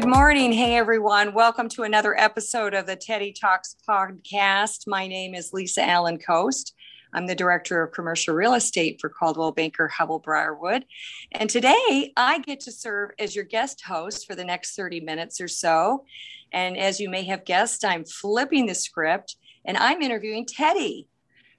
Good 0.00 0.08
morning. 0.08 0.50
Hey, 0.50 0.76
everyone. 0.76 1.34
Welcome 1.34 1.68
to 1.70 1.82
another 1.82 2.18
episode 2.18 2.72
of 2.72 2.86
the 2.86 2.96
Teddy 2.96 3.34
Talks 3.38 3.76
podcast. 3.86 4.84
My 4.86 5.06
name 5.06 5.34
is 5.34 5.52
Lisa 5.52 5.86
Allen 5.86 6.16
Coast. 6.16 6.74
I'm 7.12 7.26
the 7.26 7.34
Director 7.34 7.82
of 7.82 7.92
Commercial 7.92 8.34
Real 8.34 8.54
Estate 8.54 8.98
for 8.98 9.10
Coldwell 9.10 9.52
Banker 9.52 9.92
Hubbell 9.94 10.22
Briarwood. 10.22 10.86
And 11.32 11.50
today 11.50 12.14
I 12.16 12.38
get 12.38 12.60
to 12.60 12.72
serve 12.72 13.10
as 13.18 13.36
your 13.36 13.44
guest 13.44 13.82
host 13.86 14.26
for 14.26 14.34
the 14.34 14.42
next 14.42 14.74
30 14.74 15.00
minutes 15.00 15.38
or 15.38 15.48
so. 15.48 16.06
And 16.50 16.78
as 16.78 16.98
you 16.98 17.10
may 17.10 17.24
have 17.24 17.44
guessed, 17.44 17.84
I'm 17.84 18.06
flipping 18.06 18.64
the 18.64 18.74
script 18.74 19.36
and 19.66 19.76
I'm 19.76 20.00
interviewing 20.00 20.46
Teddy. 20.46 21.08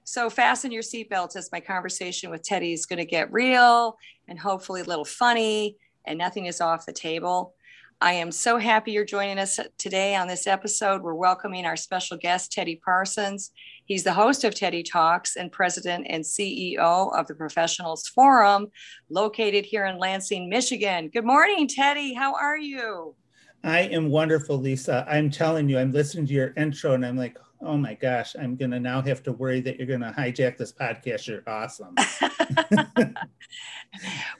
So 0.02 0.28
fasten 0.28 0.72
your 0.72 0.82
seatbelts 0.82 1.36
as 1.36 1.52
my 1.52 1.60
conversation 1.60 2.28
with 2.28 2.42
Teddy 2.42 2.72
is 2.72 2.86
going 2.86 2.98
to 2.98 3.04
get 3.04 3.32
real 3.32 3.96
and 4.26 4.36
hopefully 4.36 4.80
a 4.80 4.84
little 4.84 5.04
funny 5.04 5.76
and 6.04 6.18
nothing 6.18 6.46
is 6.46 6.60
off 6.60 6.86
the 6.86 6.92
table. 6.92 7.54
I 8.02 8.14
am 8.14 8.32
so 8.32 8.58
happy 8.58 8.90
you're 8.90 9.04
joining 9.04 9.38
us 9.38 9.60
today 9.78 10.16
on 10.16 10.26
this 10.26 10.48
episode. 10.48 11.02
We're 11.02 11.14
welcoming 11.14 11.64
our 11.66 11.76
special 11.76 12.16
guest, 12.16 12.50
Teddy 12.50 12.80
Parsons. 12.84 13.52
He's 13.84 14.02
the 14.02 14.12
host 14.12 14.42
of 14.42 14.56
Teddy 14.56 14.82
Talks 14.82 15.36
and 15.36 15.52
president 15.52 16.08
and 16.10 16.24
CEO 16.24 17.16
of 17.16 17.28
the 17.28 17.36
Professionals 17.36 18.08
Forum, 18.08 18.72
located 19.08 19.64
here 19.64 19.86
in 19.86 19.98
Lansing, 19.98 20.48
Michigan. 20.48 21.10
Good 21.10 21.24
morning, 21.24 21.68
Teddy. 21.68 22.12
How 22.12 22.34
are 22.34 22.58
you? 22.58 23.14
I 23.62 23.82
am 23.82 24.10
wonderful, 24.10 24.58
Lisa. 24.58 25.06
I'm 25.08 25.30
telling 25.30 25.68
you, 25.68 25.78
I'm 25.78 25.92
listening 25.92 26.26
to 26.26 26.32
your 26.32 26.52
intro 26.56 26.94
and 26.94 27.06
I'm 27.06 27.16
like, 27.16 27.38
oh 27.64 27.76
my 27.76 27.94
gosh, 27.94 28.34
I'm 28.38 28.56
going 28.56 28.72
to 28.72 28.80
now 28.80 29.00
have 29.02 29.22
to 29.24 29.32
worry 29.32 29.60
that 29.60 29.78
you're 29.78 29.86
going 29.86 30.00
to 30.00 30.10
hijack 30.10 30.56
this 30.56 30.72
podcast. 30.72 31.26
You're 31.26 31.42
awesome. 31.46 31.94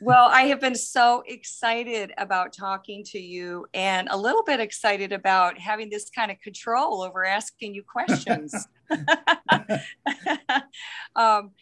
well, 0.00 0.26
I 0.26 0.42
have 0.42 0.60
been 0.60 0.74
so 0.74 1.22
excited 1.26 2.12
about 2.18 2.52
talking 2.52 3.04
to 3.04 3.18
you 3.18 3.66
and 3.74 4.08
a 4.10 4.16
little 4.16 4.42
bit 4.42 4.60
excited 4.60 5.12
about 5.12 5.58
having 5.58 5.88
this 5.88 6.10
kind 6.10 6.30
of 6.30 6.40
control 6.40 7.02
over 7.02 7.24
asking 7.24 7.74
you 7.74 7.82
questions. 7.84 8.54
um, 11.16 11.52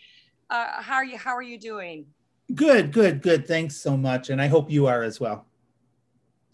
uh, 0.49 0.83
how 0.83 0.95
are 0.95 1.05
you? 1.05 1.19
How 1.19 1.37
are 1.37 1.43
you 1.43 1.59
doing? 1.59 2.07
Good, 2.55 2.93
good, 2.93 3.23
good. 3.23 3.47
Thanks 3.47 3.77
so 3.77 3.97
much. 3.97 4.31
And 4.31 4.43
I 4.43 4.49
hope 4.49 4.71
you 4.71 4.87
are 4.87 5.03
as 5.03 5.21
well. 5.21 5.47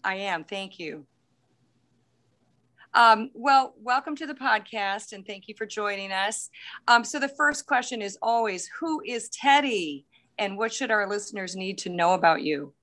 I 0.03 0.15
am. 0.15 0.43
Thank 0.43 0.79
you. 0.79 1.05
Um, 2.97 3.29
well, 3.35 3.75
welcome 3.77 4.15
to 4.15 4.25
the 4.25 4.33
podcast 4.33 5.13
and 5.13 5.23
thank 5.23 5.47
you 5.47 5.53
for 5.55 5.67
joining 5.67 6.11
us. 6.11 6.49
Um, 6.87 7.03
so, 7.03 7.19
the 7.19 7.29
first 7.29 7.67
question 7.67 8.01
is 8.01 8.17
always 8.23 8.67
Who 8.79 9.03
is 9.05 9.29
Teddy 9.29 10.07
and 10.39 10.57
what 10.57 10.73
should 10.73 10.89
our 10.89 11.07
listeners 11.07 11.55
need 11.55 11.77
to 11.79 11.89
know 11.89 12.13
about 12.13 12.41
you? 12.41 12.73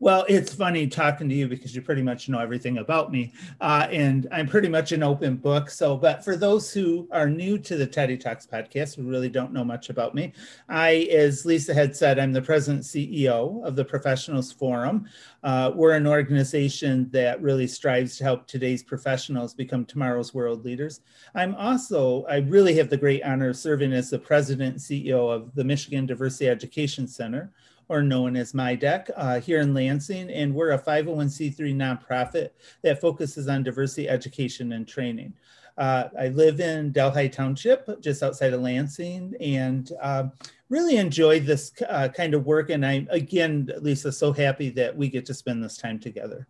Well, 0.00 0.24
it's 0.28 0.54
funny 0.54 0.86
talking 0.86 1.28
to 1.28 1.34
you 1.34 1.48
because 1.48 1.74
you 1.74 1.82
pretty 1.82 2.02
much 2.02 2.28
know 2.28 2.38
everything 2.38 2.78
about 2.78 3.10
me. 3.10 3.32
Uh, 3.60 3.88
and 3.90 4.28
I'm 4.30 4.46
pretty 4.46 4.68
much 4.68 4.92
an 4.92 5.02
open 5.02 5.36
book. 5.36 5.70
So, 5.70 5.96
but 5.96 6.24
for 6.24 6.36
those 6.36 6.72
who 6.72 7.08
are 7.10 7.28
new 7.28 7.58
to 7.58 7.76
the 7.76 7.86
Teddy 7.86 8.16
Talks 8.16 8.46
podcast, 8.46 8.94
who 8.94 9.02
really 9.02 9.28
don't 9.28 9.52
know 9.52 9.64
much 9.64 9.90
about 9.90 10.14
me, 10.14 10.34
I, 10.68 11.08
as 11.10 11.44
Lisa 11.44 11.74
had 11.74 11.96
said, 11.96 12.20
I'm 12.20 12.32
the 12.32 12.40
president 12.40 12.84
CEO 12.84 13.64
of 13.64 13.74
the 13.74 13.84
Professionals 13.84 14.52
Forum. 14.52 15.08
Uh, 15.42 15.72
we're 15.74 15.96
an 15.96 16.06
organization 16.06 17.10
that 17.10 17.42
really 17.42 17.66
strives 17.66 18.16
to 18.18 18.24
help 18.24 18.46
today's 18.46 18.84
professionals 18.84 19.52
become 19.52 19.84
tomorrow's 19.84 20.32
world 20.32 20.64
leaders. 20.64 21.00
I'm 21.34 21.56
also, 21.56 22.24
I 22.26 22.36
really 22.36 22.76
have 22.76 22.88
the 22.88 22.96
great 22.96 23.24
honor 23.24 23.48
of 23.48 23.56
serving 23.56 23.92
as 23.92 24.10
the 24.10 24.18
president 24.20 24.74
and 24.74 24.80
CEO 24.80 25.28
of 25.28 25.52
the 25.56 25.64
Michigan 25.64 26.06
Diversity 26.06 26.48
Education 26.48 27.08
Center 27.08 27.50
or 27.88 28.02
known 28.02 28.36
as 28.36 28.52
MIDEC, 28.52 29.10
uh, 29.16 29.40
here 29.40 29.60
in 29.60 29.74
Lansing. 29.74 30.30
And 30.30 30.54
we're 30.54 30.72
a 30.72 30.78
501c3 30.78 31.74
nonprofit 31.74 32.50
that 32.82 33.00
focuses 33.00 33.48
on 33.48 33.62
diversity 33.62 34.08
education 34.08 34.72
and 34.72 34.86
training. 34.86 35.34
Uh, 35.78 36.08
I 36.18 36.28
live 36.28 36.58
in 36.58 36.90
Delhi 36.90 37.28
Township, 37.28 38.00
just 38.00 38.22
outside 38.22 38.52
of 38.52 38.60
Lansing, 38.60 39.34
and 39.40 39.92
uh, 40.02 40.24
really 40.68 40.96
enjoy 40.96 41.38
this 41.38 41.72
uh, 41.88 42.08
kind 42.08 42.34
of 42.34 42.46
work. 42.46 42.70
And 42.70 42.84
I'm, 42.84 43.06
again, 43.10 43.70
Lisa, 43.80 44.10
so 44.10 44.32
happy 44.32 44.70
that 44.70 44.96
we 44.96 45.08
get 45.08 45.24
to 45.26 45.34
spend 45.34 45.62
this 45.62 45.76
time 45.76 46.00
together. 46.00 46.48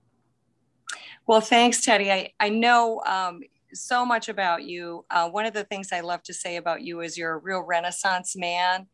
Well, 1.26 1.42
thanks, 1.42 1.84
Teddy. 1.84 2.10
I, 2.10 2.32
I 2.40 2.48
know 2.48 3.02
um, 3.04 3.42
so 3.72 4.04
much 4.04 4.28
about 4.28 4.64
you. 4.64 5.04
Uh, 5.10 5.28
one 5.28 5.46
of 5.46 5.54
the 5.54 5.64
things 5.64 5.92
I 5.92 6.00
love 6.00 6.22
to 6.24 6.34
say 6.34 6.56
about 6.56 6.82
you 6.82 7.00
is 7.00 7.18
you're 7.18 7.34
a 7.34 7.38
real 7.38 7.60
Renaissance 7.60 8.36
man 8.36 8.86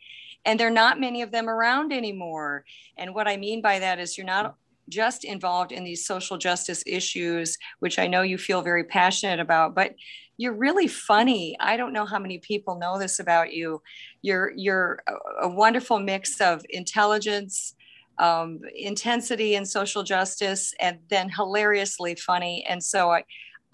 and 0.44 0.60
there 0.60 0.68
are 0.68 0.70
not 0.70 1.00
many 1.00 1.22
of 1.22 1.30
them 1.30 1.48
around 1.48 1.92
anymore. 1.92 2.64
And 2.96 3.14
what 3.14 3.28
I 3.28 3.36
mean 3.36 3.62
by 3.62 3.78
that 3.78 3.98
is 3.98 4.18
you're 4.18 4.26
not 4.26 4.56
just 4.88 5.24
involved 5.24 5.72
in 5.72 5.84
these 5.84 6.04
social 6.04 6.36
justice 6.36 6.82
issues, 6.86 7.56
which 7.78 7.98
I 7.98 8.06
know 8.06 8.22
you 8.22 8.36
feel 8.36 8.60
very 8.60 8.84
passionate 8.84 9.40
about, 9.40 9.74
but 9.74 9.94
you're 10.36 10.52
really 10.52 10.88
funny. 10.88 11.56
I 11.60 11.76
don't 11.76 11.92
know 11.92 12.04
how 12.04 12.18
many 12.18 12.38
people 12.38 12.78
know 12.78 12.98
this 12.98 13.18
about 13.18 13.52
you. 13.52 13.80
You're 14.20 14.52
you're 14.56 15.02
a, 15.40 15.48
wonderful 15.48 16.00
mix 16.00 16.40
of 16.40 16.66
intelligence, 16.68 17.74
um, 18.18 18.60
intensity, 18.74 19.54
and 19.54 19.66
social 19.66 20.02
justice, 20.02 20.74
and 20.80 20.98
then 21.08 21.30
hilariously 21.30 22.16
funny. 22.16 22.64
And 22.68 22.82
so 22.82 23.12
I, 23.12 23.24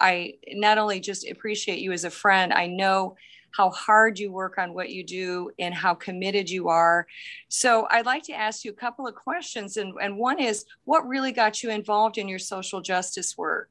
I 0.01 0.33
not 0.53 0.77
only 0.77 0.99
just 0.99 1.29
appreciate 1.29 1.79
you 1.79 1.91
as 1.91 2.03
a 2.03 2.09
friend, 2.09 2.51
I 2.51 2.67
know 2.67 3.15
how 3.51 3.69
hard 3.69 4.17
you 4.17 4.31
work 4.31 4.57
on 4.57 4.73
what 4.73 4.89
you 4.89 5.03
do 5.03 5.51
and 5.59 5.73
how 5.73 5.93
committed 5.93 6.49
you 6.49 6.69
are. 6.69 7.05
So 7.49 7.87
I'd 7.91 8.05
like 8.05 8.23
to 8.23 8.33
ask 8.33 8.63
you 8.63 8.71
a 8.71 8.75
couple 8.75 9.07
of 9.07 9.15
questions. 9.15 9.77
And, 9.77 9.93
and 10.01 10.17
one 10.17 10.39
is 10.39 10.65
what 10.85 11.07
really 11.07 11.31
got 11.31 11.61
you 11.61 11.69
involved 11.69 12.17
in 12.17 12.27
your 12.27 12.39
social 12.39 12.81
justice 12.81 13.37
work? 13.37 13.69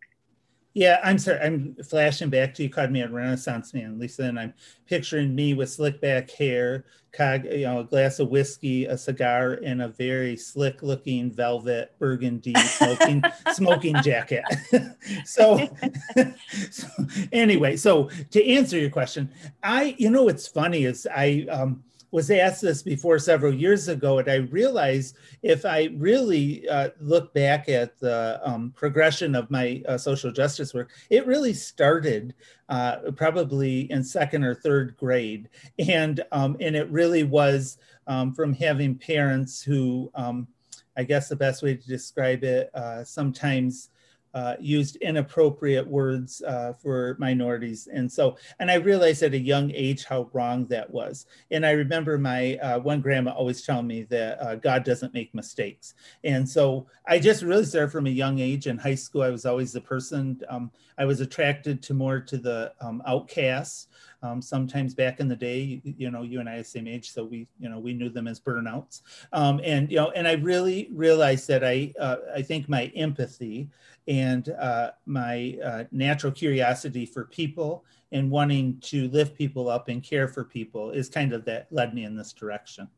Yeah, 0.81 0.99
I'm 1.05 1.19
sorry. 1.19 1.39
I'm 1.41 1.77
flashing 1.85 2.31
back 2.31 2.55
to 2.55 2.63
you. 2.63 2.71
Called 2.71 2.91
me 2.91 3.03
a 3.03 3.09
Renaissance 3.09 3.75
man, 3.75 3.99
Lisa, 3.99 4.23
and 4.23 4.41
I'm 4.41 4.55
picturing 4.87 5.35
me 5.35 5.53
with 5.53 5.69
slick 5.69 6.01
back 6.01 6.31
hair, 6.31 6.87
cog, 7.13 7.45
you 7.45 7.67
know, 7.67 7.81
a 7.81 7.85
glass 7.85 8.19
of 8.19 8.31
whiskey, 8.31 8.87
a 8.87 8.97
cigar, 8.97 9.61
and 9.63 9.83
a 9.83 9.89
very 9.89 10.39
slick-looking 10.39 11.33
velvet 11.33 11.95
burgundy 11.99 12.55
smoking 12.55 13.23
smoking 13.53 13.97
jacket. 14.01 14.43
so, 15.27 15.69
so, 16.71 16.87
anyway, 17.31 17.77
so 17.77 18.09
to 18.31 18.43
answer 18.51 18.79
your 18.79 18.89
question, 18.89 19.31
I, 19.63 19.95
you 19.99 20.09
know, 20.09 20.23
what's 20.23 20.49
funny 20.49 20.85
is 20.87 21.07
I. 21.15 21.47
Um, 21.51 21.85
was 22.11 22.31
asked 22.31 22.63
this 22.63 22.83
before 22.83 23.19
several 23.19 23.55
years 23.55 23.89
ago, 23.89 24.19
and 24.19 24.29
I 24.29 24.37
realized 24.37 25.17
if 25.43 25.65
I 25.65 25.91
really 25.97 26.69
uh, 26.69 26.91
look 27.01 27.33
back 27.35 27.69
at 27.69 27.99
the 27.99 28.41
um, 28.43 28.73
progression 28.77 29.35
of 29.35 29.51
my 29.51 29.83
uh, 29.89 29.97
social 29.97 30.33
justice 30.33 30.75
work, 30.75 30.91
it 31.09 31.27
really 31.27 31.53
started 31.53 32.35
uh, 32.69 32.97
probably 33.17 33.91
in 33.93 34.03
second 34.03 34.45
or 34.45 34.55
third 34.55 34.97
grade, 34.97 35.49
and 35.79 36.23
um, 36.33 36.57
and 36.61 36.75
it 36.75 36.91
really 36.91 37.23
was 37.25 37.79
um, 38.07 38.35
from 38.35 38.53
having 38.53 38.97
parents 38.97 39.63
who, 39.63 40.11
um, 40.15 40.49
I 40.97 41.05
guess 41.05 41.29
the 41.29 41.37
best 41.37 41.63
way 41.63 41.77
to 41.77 41.87
describe 41.87 42.43
it, 42.43 42.71
uh, 42.75 43.05
sometimes 43.05 43.91
uh, 44.35 44.55
used 44.61 44.97
inappropriate 44.97 45.87
words 45.87 46.43
uh, 46.43 46.73
for 46.73 47.17
minorities. 47.19 47.89
And 47.93 48.11
so, 48.11 48.37
and 48.59 48.71
I 48.71 48.75
realized 48.75 49.23
at 49.23 49.35
a 49.35 49.39
young 49.39 49.71
age 49.73 50.05
how 50.05 50.31
wrong 50.33 50.67
that 50.67 50.91
was. 50.91 51.27
And 51.51 51.67
I 51.67 51.73
remember 51.73 52.19
my 52.19 52.57
uh, 52.57 52.79
one 52.79 53.01
grandma 53.01 53.33
always 53.33 53.63
telling 53.63 53.87
me 53.87 54.05
that 54.05 54.41
uh, 54.41 54.55
God 54.57 54.85
doesn't 54.85 55.15
make 55.15 55.35
mistakes. 55.35 55.95
And 56.25 56.49
so 56.49 56.87
I 57.07 57.19
just 57.19 57.43
really 57.43 57.65
started 57.65 57.91
from 57.91 58.07
a 58.07 58.11
young 58.11 58.39
age. 58.39 58.67
In 58.67 58.79
high 58.79 58.95
school, 58.95 59.23
I 59.23 59.31
was 59.31 59.47
always 59.47 59.73
the 59.73 59.81
person, 59.81 60.41
um, 60.49 60.71
I 60.99 61.05
was 61.05 61.21
attracted 61.21 61.83
to 61.85 61.95
more 61.95 62.21
to 62.21 62.39
the 62.39 62.73
um, 62.81 63.03
outcasts. 63.07 63.89
Um, 64.23 64.43
sometimes 64.43 64.95
back 64.95 65.21
in 65.21 65.29
the 65.29 65.37
day, 65.37 65.81
you 65.85 66.11
know, 66.11 66.23
you 66.23 66.41
and 66.41 66.49
I 66.49 66.57
are 66.57 66.65
same 66.65 66.87
age, 66.87 67.11
so 67.11 67.25
we, 67.25 67.47
you 67.59 67.69
know, 67.69 67.79
we 67.79 67.95
knew 67.95 68.11
them 68.11 68.29
as 68.29 68.39
burnouts. 68.39 69.01
Um, 69.33 69.61
and 69.65 69.91
you 69.91 69.97
know, 69.97 70.11
and 70.11 70.29
I 70.29 70.33
really 70.35 70.91
realized 70.93 71.49
that 71.49 71.65
I, 71.65 71.93
uh, 71.99 72.17
I 72.35 72.43
think 72.43 72.69
my 72.69 72.87
empathy 72.95 73.71
and 74.09 74.49
uh, 74.61 74.91
my 75.07 75.59
uh, 75.65 75.85
natural 75.91 76.33
curiosity 76.33 77.07
for 77.07 77.25
people 77.25 77.85
and 78.13 78.31
wanting 78.31 78.79
to 78.81 79.09
lift 79.09 79.37
people 79.37 79.69
up 79.69 79.89
and 79.89 80.03
care 80.03 80.29
for 80.29 80.45
people 80.45 80.91
is 80.91 81.09
kind 81.09 81.33
of 81.33 81.45
that 81.45 81.69
led 81.71 81.95
me 81.95 82.05
in 82.05 82.17
this 82.17 82.33
direction. 82.33 82.89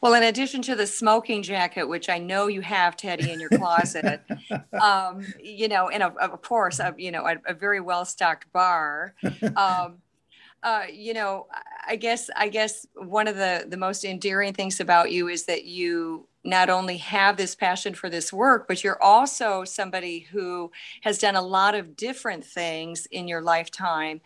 Well, 0.00 0.14
in 0.14 0.22
addition 0.22 0.62
to 0.62 0.74
the 0.74 0.86
smoking 0.86 1.42
jacket, 1.42 1.88
which 1.88 2.08
I 2.08 2.18
know 2.18 2.46
you 2.46 2.60
have, 2.62 2.96
Teddy, 2.96 3.30
in 3.30 3.40
your 3.40 3.50
closet, 3.50 4.22
um, 4.82 5.26
you 5.42 5.68
know, 5.68 5.88
and 5.88 6.02
of, 6.02 6.16
of 6.16 6.40
course, 6.42 6.78
a, 6.78 6.94
you 6.96 7.10
know, 7.10 7.26
a, 7.26 7.36
a 7.46 7.54
very 7.54 7.80
well 7.80 8.04
stocked 8.04 8.52
bar. 8.52 9.14
Um, 9.56 9.98
uh, 10.62 10.84
you 10.92 11.14
know, 11.14 11.46
I 11.86 11.96
guess 11.96 12.28
I 12.36 12.48
guess 12.48 12.86
one 12.94 13.28
of 13.28 13.36
the 13.36 13.66
the 13.68 13.76
most 13.76 14.04
endearing 14.04 14.52
things 14.52 14.80
about 14.80 15.10
you 15.10 15.28
is 15.28 15.44
that 15.46 15.64
you 15.64 16.26
not 16.44 16.70
only 16.70 16.96
have 16.96 17.36
this 17.36 17.54
passion 17.54 17.94
for 17.94 18.08
this 18.08 18.32
work, 18.32 18.66
but 18.66 18.82
you're 18.82 19.02
also 19.02 19.64
somebody 19.64 20.20
who 20.20 20.70
has 21.02 21.18
done 21.18 21.36
a 21.36 21.42
lot 21.42 21.74
of 21.74 21.96
different 21.96 22.44
things 22.44 23.06
in 23.06 23.28
your 23.28 23.42
lifetime 23.42 24.20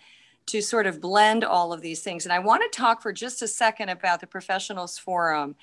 to 0.46 0.60
sort 0.60 0.86
of 0.86 1.00
blend 1.00 1.44
all 1.44 1.72
of 1.72 1.80
these 1.80 2.02
things. 2.02 2.24
And 2.24 2.32
I 2.32 2.38
want 2.38 2.62
to 2.62 2.76
talk 2.76 3.02
for 3.02 3.12
just 3.12 3.42
a 3.42 3.48
second 3.48 3.88
about 3.88 4.20
the 4.20 4.26
Professionals 4.26 4.98
Forum. 4.98 5.56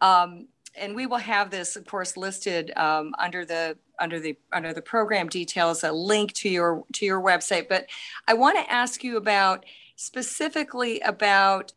Um, 0.00 0.48
and 0.74 0.96
we 0.96 1.06
will 1.06 1.18
have 1.18 1.50
this, 1.50 1.76
of 1.76 1.84
course, 1.86 2.16
listed 2.16 2.72
um, 2.76 3.14
under 3.18 3.44
the 3.44 3.76
under 4.00 4.18
the 4.18 4.36
under 4.52 4.72
the 4.72 4.80
program 4.80 5.28
details, 5.28 5.84
a 5.84 5.92
link 5.92 6.32
to 6.32 6.48
your 6.48 6.84
to 6.94 7.04
your 7.04 7.20
website. 7.20 7.68
But 7.68 7.86
I 8.26 8.34
want 8.34 8.58
to 8.58 8.72
ask 8.72 9.04
you 9.04 9.18
about 9.18 9.66
specifically 9.96 11.00
about 11.00 11.72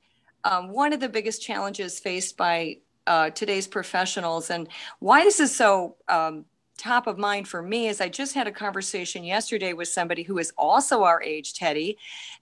um, 0.45 0.69
one 0.69 0.93
of 0.93 0.99
the 1.01 1.09
biggest 1.09 1.41
challenges 1.41 1.99
faced 1.99 2.37
by 2.37 2.77
uh, 3.07 3.29
today's 3.31 3.67
professionals 3.67 4.49
and 4.49 4.67
why 4.99 5.19
is 5.19 5.37
this 5.37 5.51
is 5.51 5.55
so 5.55 5.95
um, 6.07 6.45
top 6.77 7.07
of 7.07 7.17
mind 7.17 7.47
for 7.47 7.61
me 7.61 7.87
is 7.87 8.01
I 8.01 8.09
just 8.09 8.33
had 8.33 8.47
a 8.47 8.51
conversation 8.51 9.23
yesterday 9.23 9.73
with 9.73 9.87
somebody 9.87 10.23
who 10.23 10.37
is 10.37 10.51
also 10.57 11.03
our 11.03 11.21
age, 11.21 11.53
Teddy, 11.53 11.97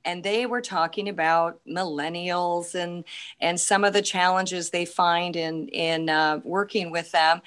and 0.05 0.23
they 0.23 0.45
were 0.45 0.61
talking 0.61 1.09
about 1.09 1.59
millennials 1.67 2.75
and 2.75 3.03
and 3.39 3.59
some 3.59 3.83
of 3.83 3.93
the 3.93 4.01
challenges 4.01 4.69
they 4.69 4.85
find 4.85 5.35
in 5.35 5.67
in 5.69 6.09
uh, 6.09 6.39
working 6.43 6.91
with 6.91 7.11
them. 7.11 7.41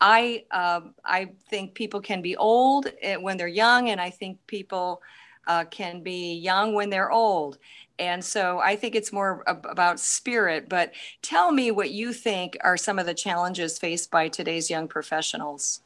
I 0.00 0.44
uh, 0.50 0.80
I 1.04 1.32
think 1.48 1.74
people 1.74 2.00
can 2.00 2.22
be 2.22 2.36
old 2.36 2.88
eh, 3.02 3.16
when 3.16 3.36
they're 3.36 3.48
young, 3.48 3.90
and 3.90 4.00
I 4.00 4.10
think 4.10 4.38
people 4.46 5.02
uh, 5.46 5.64
can 5.64 6.02
be 6.02 6.34
young 6.34 6.74
when 6.74 6.90
they're 6.90 7.10
old. 7.10 7.58
And 7.98 8.24
so 8.24 8.60
I 8.60 8.76
think 8.76 8.94
it's 8.94 9.12
more 9.12 9.42
about 9.46 10.00
spirit. 10.00 10.70
But 10.70 10.92
tell 11.20 11.52
me 11.52 11.70
what 11.70 11.90
you 11.90 12.14
think 12.14 12.56
are 12.62 12.76
some 12.78 12.98
of 12.98 13.04
the 13.04 13.14
challenges 13.14 13.78
faced 13.78 14.10
by 14.10 14.28
today's 14.28 14.70
young 14.70 14.88
professionals. 14.88 15.82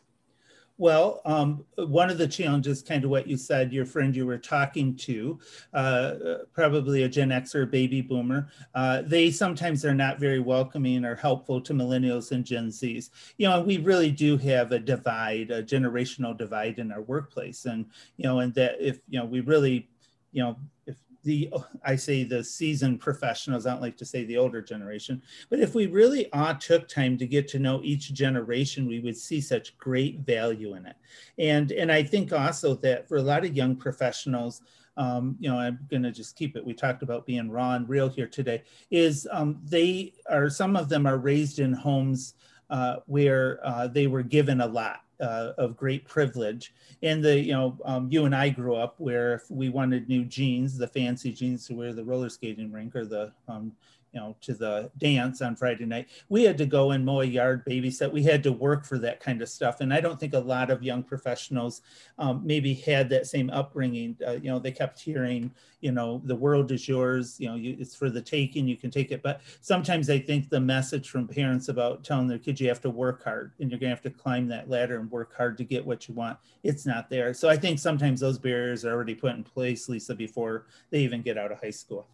Well, 0.77 1.21
um, 1.25 1.65
one 1.77 2.11
of 2.11 2.19
the 2.19 2.27
challenges, 2.27 2.83
kind 2.83 3.05
of 3.05 3.11
what 3.11 3.29
you 3.29 3.37
said, 3.37 3.73
your 3.73 3.87
friend 3.87 4.15
you 4.15 4.27
were 4.27 4.39
talking 4.39 4.97
to, 4.97 5.39
uh, 5.73 6.15
probably 6.53 7.05
a 7.05 7.09
Gen 7.09 7.31
X 7.31 7.55
or 7.55 7.63
a 7.63 7.67
baby 7.67 8.01
boomer, 8.01 8.49
uh, 8.75 9.03
they 9.03 9.31
sometimes 9.31 9.85
are 9.85 9.95
not 9.95 10.19
very 10.19 10.41
welcoming 10.41 11.05
or 11.05 11.15
helpful 11.15 11.61
to 11.61 11.73
millennials 11.73 12.33
and 12.33 12.45
Gen 12.45 12.71
Zs. 12.71 13.11
You 13.39 13.49
know, 13.49 13.61
we 13.61 13.79
really 13.79 14.11
do 14.11 14.37
have 14.39 14.73
a 14.73 14.81
divide, 14.81 15.53
a 15.53 15.63
generational 15.63 16.37
divide 16.37 16.81
in 16.81 16.91
our 16.91 17.03
workplace. 17.03 17.67
And, 17.67 17.87
you 18.17 18.25
know, 18.25 18.41
and 18.41 18.53
that 18.55 18.75
if, 18.81 18.99
you 19.09 19.21
know, 19.21 19.27
we 19.27 19.41
really, 19.43 19.89
you 20.33 20.43
know, 20.43 20.57
if 20.87 20.97
the 21.25 21.53
I 21.85 21.97
say 21.97 22.23
the 22.23 22.45
seasoned 22.45 23.01
professionals, 23.01 23.67
I 23.67 23.73
don't 23.73 23.83
like 23.83 23.97
to 23.97 24.05
say 24.05 24.25
the 24.25 24.37
older 24.37 24.63
generation, 24.63 25.23
but 25.51 25.59
if 25.59 25.75
we 25.75 25.87
really 25.87 26.31
all 26.33 26.55
took 26.55 26.87
time 26.87 27.19
to 27.19 27.27
get 27.27 27.49
to 27.49 27.59
know 27.59 27.81
each 27.83 28.13
generation, 28.13 28.87
we 28.87 29.01
would 29.01 29.17
see 29.17 29.41
such 29.41 29.77
great 29.79 30.21
value 30.21 30.75
in 30.75 30.87
it. 30.87 30.97
And 31.39 31.73
and 31.73 31.91
I 31.91 32.03
think 32.03 32.33
also 32.33 32.75
that 32.77 33.09
for 33.09 33.17
a 33.17 33.23
lot 33.23 33.45
of 33.45 33.57
young 33.57 33.75
professionals, 33.75 34.63
um, 34.97 35.37
you 35.41 35.51
know, 35.51 35.59
I'm 35.59 35.79
going 35.91 36.03
to 36.05 36.13
just 36.13 36.37
keep 36.37 36.57
it. 36.57 36.65
We 36.65 36.75
talked 36.75 37.03
about 37.03 37.27
being 37.27 37.51
raw 37.51 37.75
and 37.75 37.89
real 37.89 38.09
here 38.09 38.29
today. 38.29 38.63
Is 38.91 39.27
um, 39.33 39.61
they 39.65 40.13
are 40.31 40.49
some 40.51 40.77
of 40.77 40.89
them 40.89 41.07
are 41.07 41.19
raised 41.19 41.59
in 41.59 41.73
homes 41.73 42.35
uh, 42.71 42.97
where 43.07 43.61
uh, 43.65 43.89
they 43.89 44.07
were 44.07 44.23
given 44.23 44.61
a 44.61 44.67
lot 44.67 45.01
uh, 45.25 45.55
of 45.59 45.77
great 45.77 46.07
privilege. 46.07 46.73
And 47.03 47.25
the, 47.25 47.39
you 47.39 47.53
know, 47.53 47.77
um, 47.85 48.09
you 48.11 48.27
and 48.27 48.35
I 48.35 48.51
grew 48.51 48.77
up 48.77 48.95
where 48.99 49.35
if 49.35 49.51
we 49.51 49.69
wanted 49.69 50.09
new 50.09 50.25
jeans, 50.25 50.79
the 50.79 50.87
fancy 50.87 51.33
jeans 51.33 51.67
to 51.67 51.75
wear 51.75 51.93
the 51.93 52.05
roller 52.05 52.29
skating 52.29 52.71
rink 52.71 52.95
or 52.95 53.05
the, 53.05 53.33
um, 53.49 53.73
you 54.15 54.21
know, 54.21 54.37
to 54.43 54.55
the 54.55 54.91
dance 54.99 55.43
on 55.43 55.57
Friday 55.57 55.85
night, 55.85 56.09
we 56.29 56.45
had 56.45 56.57
to 56.59 56.67
go 56.67 56.93
and 56.93 57.05
mow 57.05 57.21
a 57.21 57.25
yard, 57.25 57.65
babysit. 57.67 58.13
We 58.13 58.23
had 58.23 58.45
to 58.45 58.53
work 58.53 58.85
for 58.85 58.97
that 58.99 59.19
kind 59.19 59.43
of 59.43 59.49
stuff. 59.49 59.81
And 59.81 59.93
I 59.93 60.01
don't 60.01 60.21
think 60.21 60.35
a 60.35 60.39
lot 60.39 60.71
of 60.71 60.85
young 60.85 61.03
professionals 61.03 61.83
um, 62.19 62.41
maybe 62.45 62.75
had 62.75 63.09
that 63.11 63.27
same 63.27 63.51
upbringing. 63.51 64.17
Uh, 64.27 64.33
you 64.33 64.51
know, 64.51 64.61
they 64.61 64.71
kept 64.71 65.01
hearing, 65.01 65.51
you 65.81 65.91
know, 65.91 66.23
the 66.25 66.37
world 66.37 66.71
is 66.71 66.87
yours, 66.87 67.41
you 67.41 67.49
know, 67.49 67.57
you, 67.57 67.77
it's 67.81 67.97
for 67.97 68.09
the 68.09 68.23
taking, 68.23 68.69
you 68.69 68.77
can 68.77 68.91
take 68.91 69.11
it. 69.11 69.21
But 69.21 69.41
sometimes 69.61 70.09
I 70.09 70.21
think 70.21 70.49
the 70.49 70.61
message 70.61 71.11
from 71.11 71.27
parents 71.27 71.69
about 71.69 72.05
telling 72.05 72.29
their 72.29 72.39
kids 72.39 72.61
you 72.61 72.69
have 72.69 72.81
to 72.83 72.91
work 72.91 73.25
hard 73.25 73.53
and 73.59 73.69
you're 73.69 73.81
going 73.81 73.91
to 73.91 73.97
have 73.97 74.03
to 74.03 74.11
climb 74.11 74.47
that 74.49 74.71
ladder 74.71 75.01
and 75.01 75.11
work 75.11 75.37
hard 75.37 75.59
to 75.59 75.65
get 75.65 75.85
what 75.85 76.07
you 76.07 76.15
want, 76.15 76.39
it's 76.63 76.87
not 76.87 77.11
there. 77.11 77.35
So 77.35 77.49
I 77.49 77.57
think 77.57 77.81
sometimes 77.81 78.21
those 78.21 78.39
barriers 78.39 78.85
are 78.85 78.93
already 78.93 79.17
put 79.17 79.35
in 79.35 79.43
place, 79.43 79.89
Lisa, 79.89 80.15
before 80.15 80.67
they 80.91 81.01
even 81.01 81.21
get 81.21 81.37
out 81.37 81.51
of 81.51 81.61
high 81.61 81.71
school. 81.71 82.07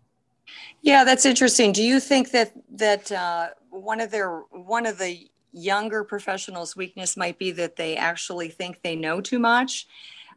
Yeah, 0.83 1.05
that's 1.05 1.27
interesting. 1.27 1.73
Do 1.73 1.83
you 1.83 2.01
think 2.01 2.31
that 2.31 2.53
that 2.71 3.13
uh, 3.13 3.49
one 3.71 4.01
of 4.01 4.11
their 4.11 4.41
one 4.51 4.87
of 4.87 4.99
the 4.99 5.29
younger 5.53 6.05
professionals' 6.05 6.77
weakness 6.77 7.17
might 7.17 7.39
be 7.39 7.51
that 7.53 7.77
they 7.77 7.97
actually 7.97 8.49
think 8.49 8.81
they 8.83 8.97
know 8.97 9.21
too 9.21 9.39
much? 9.39 9.87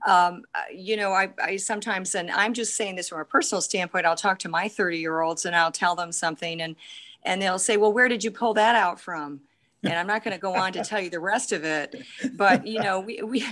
Um, 0.05 0.43
uh, 0.53 0.63
you 0.73 0.97
know, 0.97 1.13
I, 1.13 1.29
I 1.41 1.55
sometimes, 1.55 2.13
and 2.13 2.29
I'm 2.29 2.53
just 2.53 2.75
saying 2.75 2.95
this 2.97 3.07
from 3.07 3.21
a 3.21 3.25
personal 3.25 3.61
standpoint. 3.61 4.05
I'll 4.05 4.17
talk 4.17 4.39
to 4.39 4.49
my 4.49 4.67
30 4.67 4.97
year 4.97 5.21
olds 5.21 5.45
and 5.45 5.55
I'll 5.55 5.71
tell 5.71 5.95
them 5.95 6.11
something, 6.11 6.61
and 6.61 6.75
and 7.23 7.41
they'll 7.41 7.59
say, 7.59 7.77
"Well, 7.77 7.93
where 7.93 8.09
did 8.09 8.23
you 8.23 8.31
pull 8.31 8.53
that 8.55 8.75
out 8.75 8.99
from?" 8.99 9.41
and 9.83 9.93
I'm 9.93 10.07
not 10.07 10.23
going 10.23 10.33
to 10.33 10.39
go 10.39 10.55
on 10.55 10.71
to 10.73 10.83
tell 10.83 11.01
you 11.01 11.09
the 11.09 11.19
rest 11.19 11.51
of 11.51 11.65
it. 11.65 12.03
But 12.35 12.65
you 12.65 12.81
know, 12.81 13.01
we, 13.01 13.21
we 13.21 13.45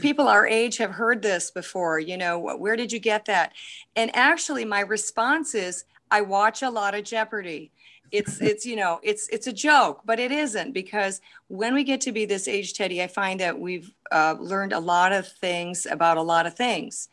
people 0.00 0.28
our 0.28 0.46
age 0.46 0.78
have 0.78 0.90
heard 0.90 1.20
this 1.20 1.50
before. 1.50 1.98
You 1.98 2.16
know, 2.16 2.38
where 2.38 2.74
did 2.74 2.90
you 2.90 2.98
get 2.98 3.26
that? 3.26 3.52
And 3.94 4.10
actually, 4.16 4.64
my 4.64 4.80
response 4.80 5.54
is, 5.54 5.84
I 6.10 6.20
watch 6.20 6.62
a 6.62 6.70
lot 6.70 6.94
of 6.94 7.04
Jeopardy. 7.04 7.72
It's 8.10 8.40
it's 8.40 8.64
you 8.66 8.76
know 8.76 9.00
it's 9.02 9.28
it's 9.28 9.46
a 9.46 9.52
joke, 9.52 10.02
but 10.04 10.18
it 10.18 10.32
isn't 10.32 10.72
because 10.72 11.20
when 11.48 11.74
we 11.74 11.84
get 11.84 12.00
to 12.02 12.12
be 12.12 12.24
this 12.26 12.48
age, 12.48 12.74
Teddy, 12.74 13.02
I 13.02 13.06
find 13.06 13.40
that 13.40 13.58
we've 13.58 13.92
uh, 14.12 14.36
learned 14.38 14.72
a 14.72 14.80
lot 14.80 15.12
of 15.12 15.26
things 15.28 15.86
about 15.86 16.16
a 16.16 16.22
lot 16.22 16.46
of 16.46 16.54
things. 16.54 17.08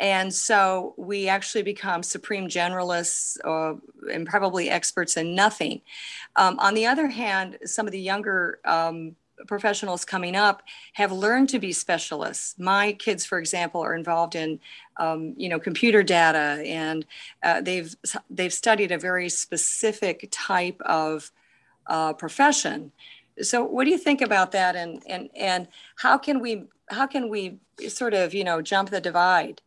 And 0.00 0.34
so 0.34 0.94
we 0.96 1.28
actually 1.28 1.62
become 1.62 2.02
supreme 2.02 2.48
generalists 2.48 3.38
uh, 3.44 3.78
and 4.12 4.26
probably 4.26 4.68
experts 4.68 5.16
in 5.16 5.36
nothing. 5.36 5.82
Um, 6.34 6.58
on 6.58 6.74
the 6.74 6.86
other 6.86 7.06
hand, 7.06 7.58
some 7.64 7.86
of 7.86 7.92
the 7.92 8.00
younger 8.00 8.58
um, 8.64 9.14
professionals 9.46 10.04
coming 10.04 10.36
up 10.36 10.62
have 10.94 11.12
learned 11.12 11.48
to 11.50 11.58
be 11.58 11.72
specialists. 11.72 12.54
My 12.58 12.92
kids, 12.92 13.24
for 13.24 13.38
example, 13.38 13.80
are 13.82 13.94
involved 13.94 14.34
in, 14.34 14.60
um, 14.98 15.34
you 15.36 15.48
know, 15.48 15.58
computer 15.58 16.02
data, 16.02 16.62
and 16.64 17.04
uh, 17.42 17.60
they've 17.60 17.94
they've 18.30 18.52
studied 18.52 18.92
a 18.92 18.98
very 18.98 19.28
specific 19.28 20.28
type 20.30 20.80
of 20.82 21.30
uh, 21.86 22.12
profession. 22.12 22.92
So, 23.42 23.64
what 23.64 23.84
do 23.84 23.90
you 23.90 23.98
think 23.98 24.20
about 24.20 24.52
that, 24.52 24.76
and 24.76 25.02
and 25.06 25.28
and 25.34 25.68
how 25.96 26.18
can 26.18 26.40
we 26.40 26.64
how 26.90 27.06
can 27.06 27.28
we 27.28 27.58
sort 27.88 28.14
of 28.14 28.34
you 28.34 28.44
know 28.44 28.62
jump 28.62 28.90
the 28.90 29.00
divide? 29.00 29.60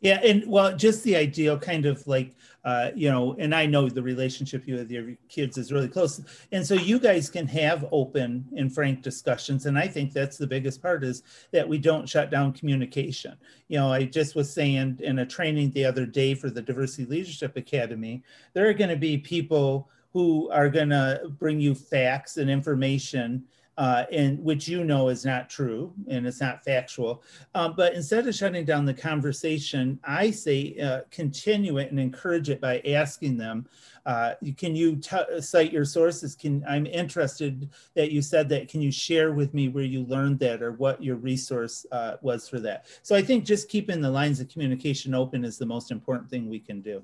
Yeah, 0.00 0.20
and 0.22 0.44
well, 0.46 0.76
just 0.76 1.04
the 1.04 1.16
ideal 1.16 1.58
kind 1.58 1.86
of 1.86 2.06
like 2.06 2.35
uh, 2.66 2.90
you 2.96 3.08
know, 3.08 3.36
and 3.38 3.54
I 3.54 3.64
know 3.64 3.88
the 3.88 4.02
relationship 4.02 4.66
you 4.66 4.74
with 4.74 4.90
your 4.90 5.14
kids 5.28 5.56
is 5.56 5.70
really 5.70 5.86
close, 5.86 6.20
and 6.50 6.66
so 6.66 6.74
you 6.74 6.98
guys 6.98 7.30
can 7.30 7.46
have 7.46 7.86
open 7.92 8.44
and 8.56 8.74
frank 8.74 9.02
discussions. 9.02 9.66
And 9.66 9.78
I 9.78 9.86
think 9.86 10.12
that's 10.12 10.36
the 10.36 10.48
biggest 10.48 10.82
part 10.82 11.04
is 11.04 11.22
that 11.52 11.68
we 11.68 11.78
don't 11.78 12.08
shut 12.08 12.28
down 12.28 12.52
communication. 12.52 13.36
You 13.68 13.78
know, 13.78 13.92
I 13.92 14.04
just 14.04 14.34
was 14.34 14.52
saying 14.52 14.98
in 15.00 15.20
a 15.20 15.26
training 15.26 15.70
the 15.70 15.84
other 15.84 16.06
day 16.06 16.34
for 16.34 16.50
the 16.50 16.60
Diversity 16.60 17.04
Leadership 17.04 17.56
Academy, 17.56 18.24
there 18.52 18.68
are 18.68 18.74
going 18.74 18.90
to 18.90 18.96
be 18.96 19.16
people 19.16 19.88
who 20.12 20.50
are 20.50 20.68
going 20.68 20.88
to 20.88 21.20
bring 21.38 21.60
you 21.60 21.72
facts 21.72 22.36
and 22.36 22.50
information 22.50 23.44
uh, 23.78 24.04
and 24.10 24.42
which 24.42 24.66
you 24.68 24.84
know 24.84 25.08
is 25.08 25.24
not 25.24 25.50
true 25.50 25.92
and 26.08 26.26
it's 26.26 26.40
not 26.40 26.64
factual. 26.64 27.22
Um, 27.54 27.74
but 27.76 27.94
instead 27.94 28.26
of 28.26 28.34
shutting 28.34 28.64
down 28.64 28.84
the 28.84 28.94
conversation, 28.94 29.98
I 30.04 30.30
say 30.30 30.76
uh, 30.78 31.00
continue 31.10 31.78
it 31.78 31.90
and 31.90 32.00
encourage 32.00 32.48
it 32.48 32.60
by 32.60 32.80
asking 32.86 33.36
them, 33.36 33.66
uh, 34.06 34.34
can 34.56 34.76
you 34.76 34.96
t- 34.96 35.40
cite 35.40 35.72
your 35.72 35.84
sources? 35.84 36.36
Can 36.36 36.64
I'm 36.68 36.86
interested 36.86 37.68
that 37.94 38.12
you 38.12 38.22
said 38.22 38.48
that. 38.50 38.68
Can 38.68 38.80
you 38.80 38.92
share 38.92 39.32
with 39.32 39.52
me 39.52 39.68
where 39.68 39.84
you 39.84 40.04
learned 40.04 40.38
that 40.38 40.62
or 40.62 40.72
what 40.72 41.02
your 41.02 41.16
resource 41.16 41.84
uh, 41.90 42.16
was 42.22 42.48
for 42.48 42.60
that? 42.60 42.86
So 43.02 43.16
I 43.16 43.22
think 43.22 43.44
just 43.44 43.68
keeping 43.68 44.00
the 44.00 44.10
lines 44.10 44.38
of 44.38 44.48
communication 44.48 45.12
open 45.12 45.44
is 45.44 45.58
the 45.58 45.66
most 45.66 45.90
important 45.90 46.30
thing 46.30 46.48
we 46.48 46.60
can 46.60 46.80
do. 46.80 47.02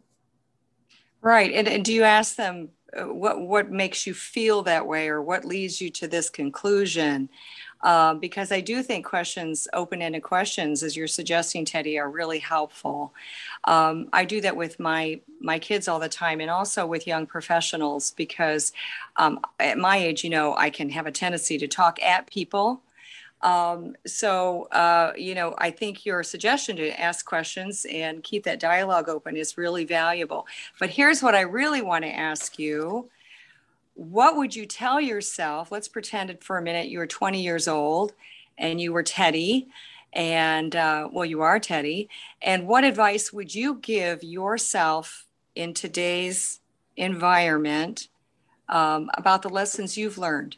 Right, 1.22 1.52
and, 1.52 1.68
and 1.68 1.84
do 1.84 1.92
you 1.92 2.02
ask 2.02 2.34
them 2.36 2.70
uh, 2.98 3.04
what 3.04 3.40
what 3.40 3.70
makes 3.70 4.06
you 4.06 4.12
feel 4.14 4.62
that 4.64 4.86
way 4.86 5.08
or 5.08 5.22
what 5.22 5.44
leads 5.44 5.80
you 5.80 5.88
to 5.90 6.08
this 6.08 6.28
conclusion? 6.28 7.28
Uh, 7.82 8.14
because 8.14 8.52
i 8.52 8.60
do 8.60 8.80
think 8.82 9.04
questions 9.04 9.66
open-ended 9.72 10.22
questions 10.22 10.84
as 10.84 10.96
you're 10.96 11.08
suggesting 11.08 11.64
teddy 11.64 11.98
are 11.98 12.10
really 12.10 12.38
helpful. 12.38 13.12
Um, 13.64 14.08
i 14.12 14.24
do 14.24 14.40
that 14.40 14.56
with 14.56 14.78
my 14.80 15.20
my 15.40 15.58
kids 15.58 15.88
all 15.88 15.98
the 16.00 16.08
time 16.08 16.40
and 16.40 16.50
also 16.50 16.86
with 16.86 17.06
young 17.06 17.26
professionals 17.26 18.12
because 18.12 18.72
um, 19.16 19.40
at 19.60 19.78
my 19.78 19.96
age 19.96 20.24
you 20.24 20.30
know 20.30 20.54
i 20.56 20.70
can 20.70 20.90
have 20.90 21.06
a 21.06 21.12
tendency 21.12 21.58
to 21.58 21.68
talk 21.68 22.00
at 22.02 22.26
people 22.28 22.82
um, 23.42 23.96
so, 24.06 24.64
uh, 24.70 25.12
you 25.16 25.34
know, 25.34 25.54
I 25.58 25.70
think 25.70 26.06
your 26.06 26.22
suggestion 26.22 26.76
to 26.76 27.00
ask 27.00 27.26
questions 27.26 27.84
and 27.90 28.22
keep 28.22 28.44
that 28.44 28.60
dialogue 28.60 29.08
open 29.08 29.36
is 29.36 29.58
really 29.58 29.84
valuable. 29.84 30.46
But 30.78 30.90
here's 30.90 31.22
what 31.22 31.34
I 31.34 31.40
really 31.40 31.82
want 31.82 32.04
to 32.04 32.16
ask 32.16 32.58
you 32.58 33.10
What 33.94 34.36
would 34.36 34.54
you 34.54 34.66
tell 34.66 35.00
yourself? 35.00 35.72
Let's 35.72 35.88
pretend 35.88 36.42
for 36.42 36.56
a 36.58 36.62
minute 36.62 36.88
you 36.88 36.98
were 36.98 37.06
20 37.06 37.42
years 37.42 37.68
old 37.68 38.14
and 38.58 38.80
you 38.80 38.92
were 38.92 39.02
Teddy, 39.02 39.68
and 40.12 40.76
uh, 40.76 41.08
well, 41.12 41.24
you 41.24 41.40
are 41.42 41.58
Teddy. 41.58 42.08
And 42.42 42.68
what 42.68 42.84
advice 42.84 43.32
would 43.32 43.54
you 43.54 43.76
give 43.76 44.22
yourself 44.22 45.26
in 45.54 45.74
today's 45.74 46.60
environment 46.96 48.08
um, 48.68 49.10
about 49.14 49.42
the 49.42 49.48
lessons 49.48 49.96
you've 49.96 50.18
learned? 50.18 50.56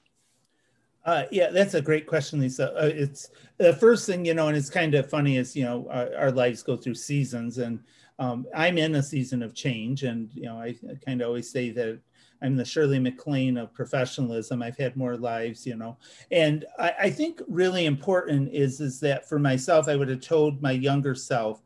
Uh, 1.04 1.24
yeah, 1.30 1.50
that's 1.50 1.74
a 1.74 1.82
great 1.82 2.06
question, 2.06 2.40
Lisa. 2.40 2.72
Uh, 2.74 2.90
it's 2.92 3.30
the 3.58 3.74
first 3.74 4.06
thing, 4.06 4.24
you 4.24 4.32
know, 4.32 4.48
and 4.48 4.56
it's 4.56 4.70
kind 4.70 4.94
of 4.94 5.08
funny 5.08 5.36
is, 5.36 5.54
you 5.54 5.64
know, 5.64 5.86
our, 5.90 6.14
our 6.16 6.32
lives 6.32 6.62
go 6.62 6.76
through 6.76 6.94
seasons 6.94 7.58
and 7.58 7.80
um, 8.18 8.46
I'm 8.54 8.78
in 8.78 8.94
a 8.94 9.02
season 9.02 9.42
of 9.42 9.54
change. 9.54 10.04
And, 10.04 10.30
you 10.34 10.44
know, 10.44 10.56
I, 10.58 10.76
kind 11.04 11.20
of 11.20 11.28
always 11.28 11.50
say 11.50 11.70
that 11.70 12.00
I'm 12.40 12.56
the 12.56 12.64
Shirley 12.64 12.98
MacLaine 12.98 13.58
of 13.58 13.74
professionalism. 13.74 14.62
I've 14.62 14.78
had 14.78 14.96
more 14.96 15.16
lives, 15.16 15.66
you 15.66 15.76
know, 15.76 15.98
and 16.30 16.64
I, 16.78 16.92
I 17.02 17.10
think 17.10 17.42
really 17.48 17.84
important 17.84 18.54
is, 18.54 18.80
is 18.80 18.98
that 19.00 19.28
for 19.28 19.38
myself, 19.38 19.88
I 19.88 19.96
would 19.96 20.08
have 20.08 20.20
told 20.20 20.62
my 20.62 20.72
younger 20.72 21.14
self 21.14 21.60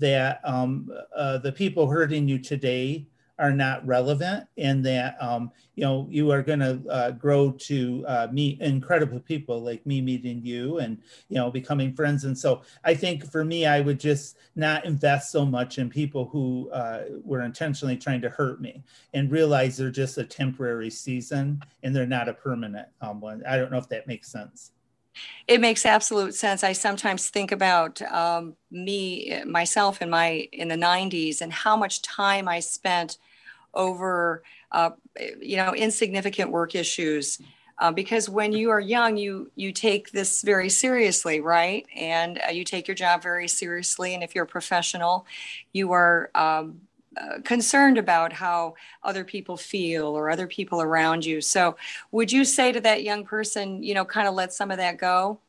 that 0.00 0.40
um, 0.44 0.90
uh, 1.16 1.38
the 1.38 1.52
people 1.52 1.88
hurting 1.88 2.28
you 2.28 2.38
today 2.38 3.06
are 3.42 3.52
not 3.52 3.84
relevant 3.86 4.46
and 4.56 4.86
that 4.86 5.16
um, 5.20 5.50
you 5.74 5.84
know 5.84 6.06
you 6.08 6.30
are 6.30 6.42
going 6.42 6.60
to 6.60 6.80
uh, 6.88 7.10
grow 7.10 7.50
to 7.50 8.04
uh, 8.06 8.28
meet 8.30 8.60
incredible 8.60 9.20
people 9.20 9.60
like 9.60 9.84
me 9.84 10.00
meeting 10.00 10.40
you 10.44 10.78
and 10.78 10.98
you 11.28 11.36
know 11.36 11.50
becoming 11.50 11.92
friends. 11.92 12.24
And 12.24 12.38
so 12.38 12.62
i 12.84 12.94
think 12.94 13.30
for 13.30 13.44
me 13.44 13.66
i 13.66 13.80
would 13.80 13.98
just 13.98 14.36
not 14.54 14.84
invest 14.84 15.32
so 15.32 15.44
much 15.44 15.78
in 15.78 15.90
people 15.90 16.26
who 16.26 16.70
uh, 16.70 17.02
were 17.24 17.42
intentionally 17.42 17.96
trying 17.96 18.20
to 18.20 18.30
hurt 18.30 18.60
me 18.60 18.82
and 19.14 19.30
realize 19.30 19.76
they're 19.76 19.90
just 19.90 20.18
a 20.18 20.24
temporary 20.24 20.90
season 20.90 21.62
and 21.82 21.94
they're 21.94 22.06
not 22.06 22.28
a 22.28 22.34
permanent 22.34 22.88
um, 23.00 23.20
one. 23.20 23.42
I 23.46 23.56
don't 23.56 23.72
know 23.72 23.78
if 23.78 23.88
that 23.88 24.06
makes 24.06 24.30
sense. 24.30 24.72
It 25.46 25.60
makes 25.60 25.84
absolute 25.84 26.34
sense. 26.34 26.64
I 26.64 26.72
sometimes 26.72 27.28
think 27.28 27.52
about 27.52 28.00
um, 28.02 28.56
me, 28.70 29.42
myself, 29.44 30.00
in 30.00 30.08
my 30.08 30.48
in 30.52 30.68
the 30.68 30.76
'90s, 30.76 31.42
and 31.42 31.52
how 31.52 31.76
much 31.76 32.00
time 32.00 32.48
I 32.48 32.60
spent 32.60 33.18
over 33.74 34.42
uh, 34.70 34.90
you 35.40 35.56
know 35.56 35.74
insignificant 35.74 36.50
work 36.50 36.74
issues. 36.74 37.40
Uh, 37.78 37.90
because 37.90 38.28
when 38.28 38.52
you 38.52 38.70
are 38.70 38.80
young 38.80 39.16
you 39.16 39.50
you 39.56 39.72
take 39.72 40.12
this 40.12 40.42
very 40.42 40.68
seriously 40.68 41.40
right? 41.40 41.86
And 41.96 42.40
uh, 42.46 42.50
you 42.50 42.64
take 42.64 42.86
your 42.86 42.94
job 42.94 43.22
very 43.22 43.48
seriously. 43.48 44.14
And 44.14 44.22
if 44.22 44.34
you're 44.34 44.44
a 44.44 44.48
professional 44.48 45.26
you 45.72 45.92
are 45.92 46.30
um, 46.34 46.80
uh, 47.16 47.40
concerned 47.44 47.98
about 47.98 48.32
how 48.32 48.74
other 49.02 49.24
people 49.24 49.56
feel 49.56 50.06
or 50.06 50.30
other 50.30 50.46
people 50.46 50.80
around 50.80 51.24
you. 51.24 51.40
So 51.40 51.76
would 52.10 52.32
you 52.32 52.44
say 52.44 52.72
to 52.72 52.80
that 52.80 53.02
young 53.02 53.24
person 53.24 53.82
you 53.82 53.94
know 53.94 54.04
kind 54.04 54.28
of 54.28 54.34
let 54.34 54.52
some 54.52 54.70
of 54.70 54.78
that 54.78 54.98
go 54.98 55.40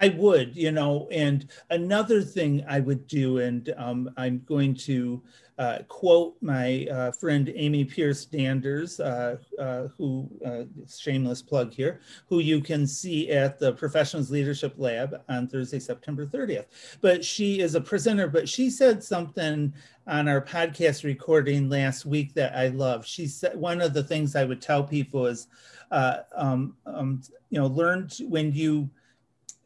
I 0.00 0.08
would, 0.08 0.56
you 0.56 0.72
know, 0.72 1.08
and 1.10 1.48
another 1.70 2.20
thing 2.20 2.64
I 2.68 2.80
would 2.80 3.06
do, 3.06 3.38
and 3.38 3.72
um, 3.76 4.10
I'm 4.16 4.42
going 4.46 4.74
to 4.74 5.22
uh, 5.56 5.78
quote 5.86 6.34
my 6.40 6.86
uh, 6.90 7.12
friend 7.12 7.52
Amy 7.54 7.84
Pierce 7.84 8.26
Danders, 8.26 8.98
uh, 8.98 9.36
uh 9.62 9.88
who, 9.96 10.28
uh, 10.44 10.64
shameless 10.92 11.42
plug 11.42 11.72
here, 11.72 12.00
who 12.28 12.40
you 12.40 12.60
can 12.60 12.88
see 12.88 13.30
at 13.30 13.60
the 13.60 13.72
Professionals 13.72 14.32
Leadership 14.32 14.74
Lab 14.78 15.22
on 15.28 15.46
Thursday, 15.46 15.78
September 15.78 16.26
30th. 16.26 16.66
But 17.00 17.24
she 17.24 17.60
is 17.60 17.76
a 17.76 17.80
presenter, 17.80 18.26
but 18.26 18.48
she 18.48 18.70
said 18.70 19.02
something 19.02 19.72
on 20.08 20.28
our 20.28 20.40
podcast 20.40 21.04
recording 21.04 21.68
last 21.68 22.04
week 22.04 22.34
that 22.34 22.56
I 22.56 22.68
love. 22.68 23.06
She 23.06 23.28
said 23.28 23.56
one 23.56 23.80
of 23.80 23.94
the 23.94 24.02
things 24.02 24.34
I 24.34 24.44
would 24.44 24.60
tell 24.60 24.82
people 24.82 25.26
is, 25.26 25.46
uh, 25.92 26.18
um, 26.34 26.76
um, 26.84 27.22
you 27.50 27.60
know, 27.60 27.68
learn 27.68 28.08
to, 28.08 28.26
when 28.26 28.52
you 28.52 28.90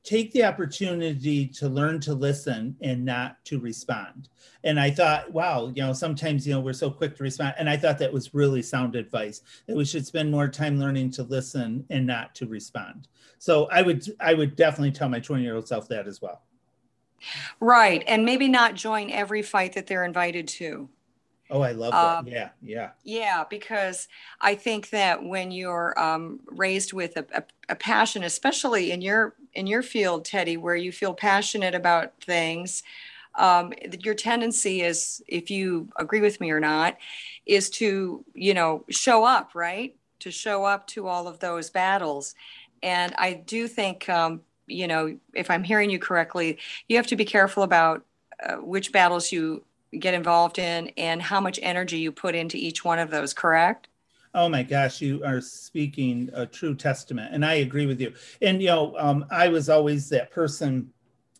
take 0.05 0.33
the 0.33 0.45
opportunity 0.45 1.47
to 1.47 1.69
learn 1.69 2.00
to 2.00 2.14
listen 2.14 2.76
and 2.81 3.05
not 3.05 3.45
to 3.45 3.59
respond. 3.59 4.28
And 4.64 4.81
I 4.81 4.90
thought, 4.90 5.33
wow, 5.33 5.71
you 5.75 5.83
know, 5.83 5.93
sometimes, 5.93 6.47
you 6.47 6.55
know, 6.55 6.61
we're 6.61 6.73
so 6.73 6.90
quick 6.90 7.17
to 7.17 7.23
respond. 7.23 7.55
And 7.59 7.69
I 7.69 7.76
thought 7.76 7.99
that 7.99 8.12
was 8.12 8.35
really 8.35 8.62
sound 8.62 8.97
advice 8.97 9.43
that 9.67 9.76
we 9.76 9.85
should 9.85 10.07
spend 10.07 10.31
more 10.31 10.49
time 10.49 10.78
learning 10.78 11.11
to 11.12 11.23
listen 11.23 11.85
and 11.90 12.07
not 12.07 12.35
to 12.37 12.47
respond. 12.47 13.09
So 13.38 13.69
I 13.71 13.83
would, 13.83 14.05
I 14.21 14.35
would 14.35 14.57
definitely 14.57 14.93
tell 14.93 15.09
my 15.09 15.21
20 15.21 15.43
year 15.43 15.55
old 15.55 15.69
self 15.69 15.88
that 15.88 16.07
as 16.07 16.21
well. 16.23 16.43
Right. 17.61 18.05
And 18.07 18.25
maybe 18.25 18.49
not 18.49 18.75
join 18.75 19.11
every 19.11 19.43
fight 19.43 19.75
that 19.75 19.87
they're 19.87 20.05
invited 20.05 20.49
to. 20.49 20.88
Oh, 21.50 21.62
I 21.62 21.73
love 21.73 21.93
that. 21.93 22.19
Um, 22.19 22.26
yeah, 22.26 22.50
yeah. 22.62 22.90
Yeah, 23.05 23.45
because 23.49 24.09
I 24.40 24.55
think 24.55 24.90
that 24.90 25.25
when 25.25 25.50
you're 25.50 25.99
um, 25.99 26.40
raised 26.47 26.93
with 26.93 27.17
a, 27.17 27.25
a, 27.35 27.43
a, 27.71 27.75
passion, 27.75 28.23
especially 28.23 28.93
in 28.93 29.00
your 29.00 29.35
in 29.55 29.67
your 29.67 29.83
field, 29.83 30.25
Teddy, 30.25 30.57
where 30.57 30.76
you 30.76 30.93
feel 30.93 31.14
passionate 31.14 31.75
about 31.75 32.12
things, 32.23 32.83
um, 33.37 33.73
your 34.02 34.14
tendency 34.14 34.83
is, 34.83 35.23
if 35.26 35.50
you 35.50 35.88
agree 35.97 36.21
with 36.21 36.40
me 36.40 36.50
or 36.50 36.61
not, 36.61 36.99
is 37.47 37.71
to 37.71 38.25
you 38.35 38.52
know 38.52 38.85
show 38.90 39.25
up, 39.25 39.55
right? 39.55 39.97
To 40.21 40.31
show 40.31 40.64
up 40.64 40.87
to 40.88 41.07
all 41.07 41.26
of 41.26 41.38
those 41.38 41.71
battles, 41.71 42.35
and 42.83 43.14
I 43.17 43.33
do 43.33 43.69
think 43.69 44.07
um, 44.11 44.43
you 44.67 44.87
know 44.87 45.17
if 45.33 45.50
I'm 45.50 45.64
hearing 45.64 45.88
you 45.88 45.99
correctly, 45.99 46.59
you 46.88 46.97
have 46.97 47.07
to 47.07 47.17
be 47.17 47.25
careful 47.25 47.62
about 47.62 48.05
uh, 48.47 48.57
which 48.57 48.93
battles 48.93 49.33
you 49.33 49.64
get 49.99 50.14
involved 50.14 50.59
in 50.59 50.88
and 50.97 51.23
how 51.23 51.40
much 51.40 51.59
energy 51.62 51.99
you 51.99 52.12
put 52.12 52.35
into 52.35 52.57
each 52.57 52.85
one 52.85 52.99
of 52.99 53.11
those, 53.11 53.33
correct? 53.33 53.88
Oh 54.35 54.49
my 54.49 54.62
gosh, 54.62 55.00
you 55.00 55.25
are 55.25 55.40
speaking 55.40 56.30
a 56.35 56.45
true 56.47 56.75
testament. 56.75 57.35
And 57.35 57.45
I 57.45 57.54
agree 57.54 57.87
with 57.87 58.00
you. 58.00 58.12
And, 58.42 58.61
you 58.61 58.68
know, 58.68 58.95
um, 58.99 59.25
I 59.30 59.49
was 59.49 59.68
always 59.68 60.09
that 60.11 60.30
person, 60.30 60.90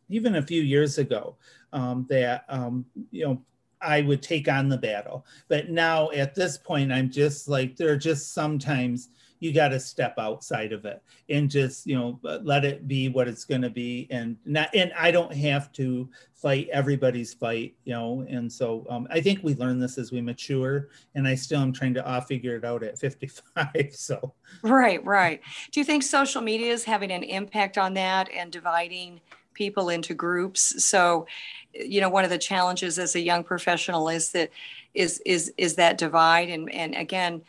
even 0.09 0.37
a 0.37 0.43
few 0.43 0.62
years 0.62 0.99
ago, 0.99 1.37
um, 1.73 2.07
that, 2.09 2.45
um, 2.49 2.87
you 3.11 3.26
know, 3.26 3.43
I 3.81 4.02
would 4.02 4.23
take 4.23 4.49
on 4.49 4.69
the 4.69 4.78
battle. 4.78 5.26
But 5.49 5.71
now 5.71 6.11
at 6.11 6.35
this 6.35 6.59
point, 6.59 6.93
I'm 6.93 7.11
just 7.11 7.47
like, 7.49 7.76
there 7.76 7.93
are 7.93 7.97
just 7.97 8.33
sometimes 8.33 9.11
you 9.40 9.52
got 9.52 9.69
to 9.69 9.81
step 9.81 10.14
outside 10.19 10.73
of 10.73 10.85
it 10.85 11.02
and 11.28 11.50
just 11.50 11.87
you 11.87 11.97
know 11.97 12.19
let 12.43 12.64
it 12.64 12.88
be 12.88 13.09
what 13.09 13.28
it's 13.28 13.45
going 13.45 13.62
to 13.62 13.71
be 13.71 14.07
and 14.11 14.37
not 14.45 14.69
and 14.75 14.93
i 14.99 15.11
don't 15.11 15.33
have 15.33 15.71
to 15.73 16.09
fight 16.40 16.68
everybody's 16.73 17.35
fight 17.35 17.75
you 17.85 17.92
know 17.92 18.25
and 18.28 18.50
so 18.50 18.87
um, 18.88 19.09
i 19.11 19.21
think 19.21 19.40
we 19.42 19.54
learn 19.57 19.80
this 19.80 19.99
as 19.99 20.12
we 20.12 20.21
mature 20.21 20.88
and 21.16 21.26
i 21.26 21.35
still 21.35 21.61
am 21.61 21.73
trying 21.73 21.92
to 21.92 22.07
off 22.07 22.28
figure 22.28 22.54
it 22.54 22.64
out 22.64 22.83
at 22.83 22.99
55 22.99 23.68
so. 23.92 24.35
Right 24.62 25.04
right. 25.04 25.40
Do 25.73 25.80
you 25.80 25.85
think 25.85 26.02
social 26.02 26.42
media 26.42 26.73
is 26.73 26.85
having 26.85 27.11
an 27.11 27.23
impact 27.23 27.78
on 27.78 27.95
that 27.95 28.30
and 28.30 28.52
dividing 28.52 29.21
people 29.54 29.88
into 29.88 30.14
groups? 30.14 30.85
So 30.85 31.26
you 31.73 32.00
know 32.00 32.09
one 32.09 32.25
of 32.25 32.30
the 32.30 32.38
challenges 32.38 32.99
as 32.99 33.14
a 33.14 33.21
young 33.21 33.45
professional 33.45 34.09
is 34.09 34.33
that 34.33 34.50
is 34.95 35.21
is 35.26 35.52
is 35.57 35.75
that 35.76 35.99
divide 35.99 36.49
and 36.50 36.71
and 36.73 36.95
again 36.95 37.42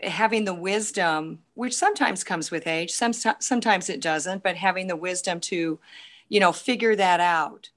having 0.00 0.44
the 0.44 0.54
wisdom, 0.54 1.40
which 1.54 1.74
sometimes 1.74 2.22
comes 2.22 2.52
with 2.52 2.68
age, 2.68 2.92
some, 2.92 3.12
sometimes 3.12 3.90
it 3.90 4.00
doesn't, 4.00 4.44
but 4.44 4.54
having 4.54 4.86
the 4.86 4.94
wisdom 4.94 5.40
to, 5.40 5.78
you 6.28 6.38
know, 6.38 6.52
figure 6.52 6.94
that 6.94 7.18
out, 7.18 7.70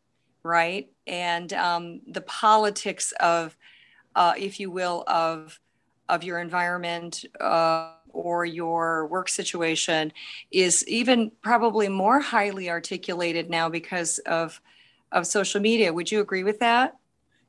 right? 0.44 0.90
And 1.08 1.52
um, 1.54 2.02
the 2.08 2.22
politics 2.22 3.14
of, 3.20 3.58
uh, 4.16 4.34
if 4.38 4.60
you 4.60 4.72
will, 4.72 5.04
of 5.08 5.60
of 6.10 6.24
your 6.24 6.40
environment 6.40 7.24
uh, 7.40 7.94
or 8.10 8.44
your 8.44 9.08
work 9.08 9.30
situation 9.30 10.12
is 10.52 10.86
even 10.88 11.32
probably 11.42 11.88
more 11.88 12.20
highly 12.20 12.70
articulated 12.70 13.50
now 13.50 13.70
because 13.70 14.20
of 14.20 14.62
of 15.12 15.26
social 15.26 15.62
media. 15.62 15.94
Would 15.94 16.12
you 16.12 16.20
agree 16.22 16.44
with 16.44 16.60
that? 16.60 16.98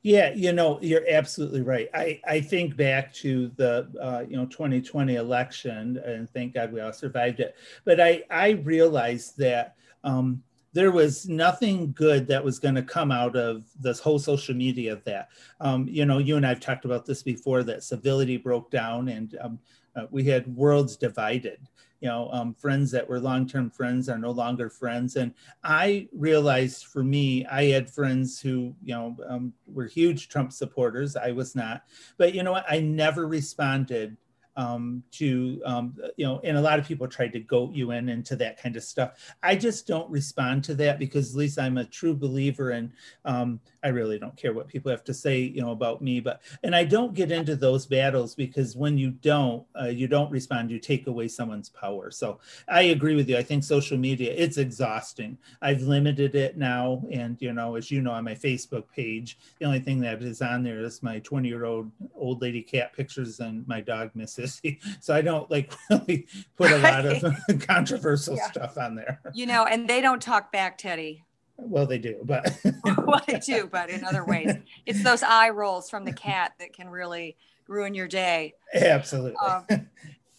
Yeah, 0.02 0.32
you 0.34 0.52
know, 0.52 0.80
you're 0.82 1.04
absolutely 1.08 1.62
right. 1.62 1.88
I, 1.94 2.20
I 2.26 2.40
think 2.40 2.76
back 2.76 3.14
to 3.14 3.52
the 3.56 3.88
uh, 4.00 4.24
you 4.28 4.36
know 4.36 4.46
2020 4.46 5.14
election, 5.14 6.00
and 6.04 6.28
thank 6.30 6.54
God 6.54 6.72
we 6.72 6.80
all 6.80 6.92
survived 6.92 7.38
it. 7.38 7.54
But 7.84 8.00
I 8.00 8.24
I 8.28 8.50
realized 8.50 9.38
that 9.38 9.76
um, 10.02 10.42
there 10.72 10.90
was 10.90 11.28
nothing 11.28 11.92
good 11.92 12.26
that 12.28 12.44
was 12.44 12.58
going 12.58 12.74
to 12.74 12.82
come 12.82 13.12
out 13.12 13.36
of 13.36 13.64
this 13.80 14.00
whole 14.00 14.18
social 14.18 14.54
media 14.54 14.92
of 14.92 15.04
that. 15.04 15.28
Um, 15.60 15.86
you 15.88 16.06
know, 16.06 16.18
you 16.18 16.36
and 16.36 16.46
I've 16.46 16.60
talked 16.60 16.84
about 16.84 17.04
this 17.04 17.22
before 17.22 17.62
that 17.64 17.82
civility 17.82 18.36
broke 18.36 18.70
down, 18.70 19.08
and 19.08 19.36
um, 19.40 19.58
uh, 19.94 20.06
we 20.10 20.24
had 20.24 20.54
worlds 20.56 20.96
divided. 20.96 21.68
You 22.00 22.08
know 22.08 22.30
um, 22.32 22.52
friends 22.54 22.90
that 22.90 23.08
were 23.08 23.20
long-term 23.20 23.70
friends 23.70 24.08
are 24.08 24.18
no 24.18 24.32
longer 24.32 24.68
friends. 24.68 25.14
And 25.14 25.32
i 25.62 26.08
realized 26.12 26.86
for 26.86 27.04
me 27.04 27.46
i 27.46 27.66
had 27.66 27.88
friends 27.88 28.40
who 28.40 28.74
you 28.82 28.92
know 28.92 29.16
um, 29.28 29.52
were 29.68 29.86
huge 29.86 30.28
trump 30.28 30.52
supporters. 30.52 31.14
I 31.14 31.30
was 31.30 31.54
not. 31.54 31.84
But 32.16 32.34
you 32.34 32.42
know 32.42 32.50
what? 32.50 32.64
I 32.68 32.80
never 32.80 33.28
responded 33.28 34.16
um, 34.56 35.02
to 35.12 35.60
um, 35.64 35.94
you 36.16 36.26
know 36.26 36.40
and 36.44 36.56
a 36.56 36.60
lot 36.60 36.78
of 36.78 36.86
people 36.86 37.08
tried 37.08 37.32
to 37.32 37.40
goat 37.40 37.72
you 37.72 37.92
in 37.92 38.08
into 38.08 38.36
that 38.36 38.60
kind 38.60 38.76
of 38.76 38.82
stuff. 38.82 39.12
I 39.42 39.56
just 39.56 39.86
don't 39.86 40.10
respond 40.10 40.64
to 40.64 40.74
that 40.74 40.98
because 40.98 41.30
at 41.30 41.36
least 41.36 41.58
i'm 41.58 41.78
a 41.78 41.84
true 41.84 42.14
believer 42.14 42.70
and 42.70 42.90
um, 43.24 43.60
i 43.82 43.88
really 43.88 44.18
don't 44.18 44.36
care 44.36 44.52
what 44.52 44.68
people 44.68 44.90
have 44.90 45.04
to 45.04 45.14
say 45.14 45.40
you 45.40 45.60
know 45.60 45.70
about 45.70 46.02
me 46.02 46.20
but 46.20 46.42
and 46.62 46.74
i 46.74 46.84
don't 46.84 47.14
get 47.14 47.32
into 47.32 47.56
those 47.56 47.86
battles 47.86 48.34
because 48.34 48.76
when 48.76 48.98
you 48.98 49.10
don't 49.10 49.64
uh, 49.80 49.86
you 49.86 50.06
don't 50.06 50.30
respond 50.30 50.70
you 50.70 50.78
take 50.78 51.06
away 51.06 51.28
someone's 51.28 51.68
power. 51.70 52.10
So 52.10 52.40
i 52.68 52.82
agree 52.82 53.14
with 53.14 53.28
you. 53.28 53.36
I 53.36 53.42
think 53.42 53.64
social 53.64 53.96
media 53.96 54.32
it's 54.36 54.58
exhausting. 54.58 55.38
I've 55.60 55.82
limited 55.82 56.34
it 56.34 56.56
now 56.56 57.02
and 57.10 57.36
you 57.40 57.52
know 57.52 57.76
as 57.76 57.90
you 57.90 58.02
know 58.02 58.12
on 58.12 58.24
my 58.24 58.34
facebook 58.34 58.84
page 58.94 59.38
the 59.58 59.66
only 59.66 59.80
thing 59.80 60.00
that 60.00 60.22
is 60.22 60.42
on 60.42 60.62
there 60.62 60.80
is 60.80 61.02
my 61.02 61.18
20 61.20 61.48
year 61.48 61.64
old 61.64 61.90
old 62.14 62.42
lady 62.42 62.62
cat 62.62 62.92
pictures 62.92 63.40
and 63.40 63.66
my 63.66 63.80
dog 63.80 64.10
missing 64.14 64.41
sissy, 64.42 64.80
so 65.00 65.14
I 65.14 65.22
don't 65.22 65.50
like 65.50 65.72
really 65.90 66.26
put 66.56 66.70
a 66.70 66.78
lot 66.78 67.06
of 67.06 67.24
controversial 67.66 68.36
yeah. 68.36 68.50
stuff 68.50 68.78
on 68.78 68.94
there. 68.94 69.20
You 69.34 69.46
know, 69.46 69.64
and 69.64 69.88
they 69.88 70.00
don't 70.00 70.20
talk 70.20 70.52
back, 70.52 70.78
Teddy. 70.78 71.24
Well, 71.56 71.86
they 71.86 71.98
do, 71.98 72.20
but 72.24 72.56
well, 72.84 73.20
they 73.26 73.38
do, 73.38 73.68
but 73.70 73.90
in 73.90 74.04
other 74.04 74.24
ways, 74.24 74.52
it's 74.86 75.04
those 75.04 75.22
eye 75.22 75.50
rolls 75.50 75.90
from 75.90 76.04
the 76.04 76.12
cat 76.12 76.52
that 76.58 76.72
can 76.72 76.88
really 76.88 77.36
ruin 77.68 77.94
your 77.94 78.08
day. 78.08 78.54
Absolutely. 78.74 79.36
Um, 79.36 79.66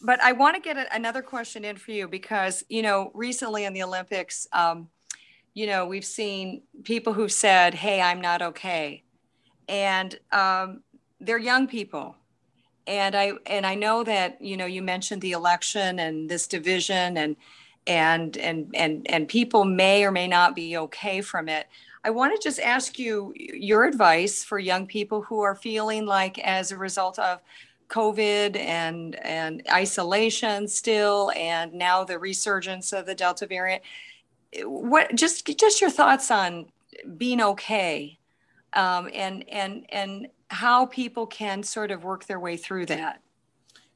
but 0.02 0.22
I 0.22 0.34
want 0.34 0.56
to 0.56 0.62
get 0.62 0.78
a, 0.78 0.94
another 0.94 1.22
question 1.22 1.64
in 1.64 1.78
for 1.78 1.92
you 1.92 2.08
because 2.08 2.64
you 2.68 2.82
know 2.82 3.12
recently 3.14 3.64
in 3.66 3.74
the 3.74 3.84
Olympics, 3.84 4.48
um, 4.52 4.90
you 5.54 5.68
know 5.68 5.86
we've 5.86 6.06
seen 6.06 6.64
people 6.84 7.14
who've 7.14 7.32
said, 7.32 7.74
"Hey, 7.74 8.02
I'm 8.02 8.20
not 8.20 8.42
okay," 8.42 9.04
and 9.70 10.18
um, 10.32 10.82
they're 11.20 11.38
young 11.38 11.68
people, 11.68 12.16
and 12.88 13.16
I 13.16 13.34
and 13.46 13.66
I 13.66 13.76
know 13.76 14.04
that 14.04 14.42
you 14.42 14.58
know 14.58 14.66
you 14.66 14.82
mentioned 14.82 15.22
the 15.22 15.32
election 15.32 16.00
and 16.00 16.30
this 16.30 16.48
division 16.48 17.18
and 17.18 17.36
and 17.88 18.38
and 18.38 18.72
and 18.76 19.06
and 19.10 19.28
people 19.28 19.66
may 19.66 20.04
or 20.04 20.12
may 20.12 20.28
not 20.28 20.56
be 20.56 20.78
okay 20.78 21.22
from 21.22 21.50
it. 21.50 21.68
I 22.04 22.10
want 22.10 22.36
to 22.36 22.44
just 22.44 22.60
ask 22.60 23.00
you 23.00 23.34
your 23.36 23.86
advice 23.86 24.44
for 24.44 24.60
young 24.60 24.86
people 24.86 25.22
who 25.22 25.42
are 25.42 25.56
feeling 25.56 26.06
like 26.06 26.38
as 26.40 26.72
a 26.72 26.78
result 26.78 27.18
of 27.18 27.40
COVID 27.90 28.58
and 28.58 29.16
and 29.16 29.64
isolation 29.72 30.68
still, 30.68 31.32
and 31.36 31.74
now 31.74 32.04
the 32.04 32.20
resurgence 32.20 32.92
of 32.92 33.06
the 33.06 33.16
Delta 33.16 33.46
variant. 33.46 33.84
What 34.64 35.16
just 35.16 35.46
just 35.58 35.80
your 35.80 35.90
thoughts 35.90 36.30
on 36.32 36.66
being 37.18 37.42
okay, 37.42 38.20
um, 38.76 39.10
and 39.14 39.48
and 39.50 39.86
and 39.90 40.28
how 40.50 40.86
people 40.86 41.26
can 41.26 41.64
sort 41.64 41.92
of 41.92 42.04
work 42.04 42.26
their 42.26 42.40
way 42.40 42.58
through 42.58 42.86
that. 42.88 43.22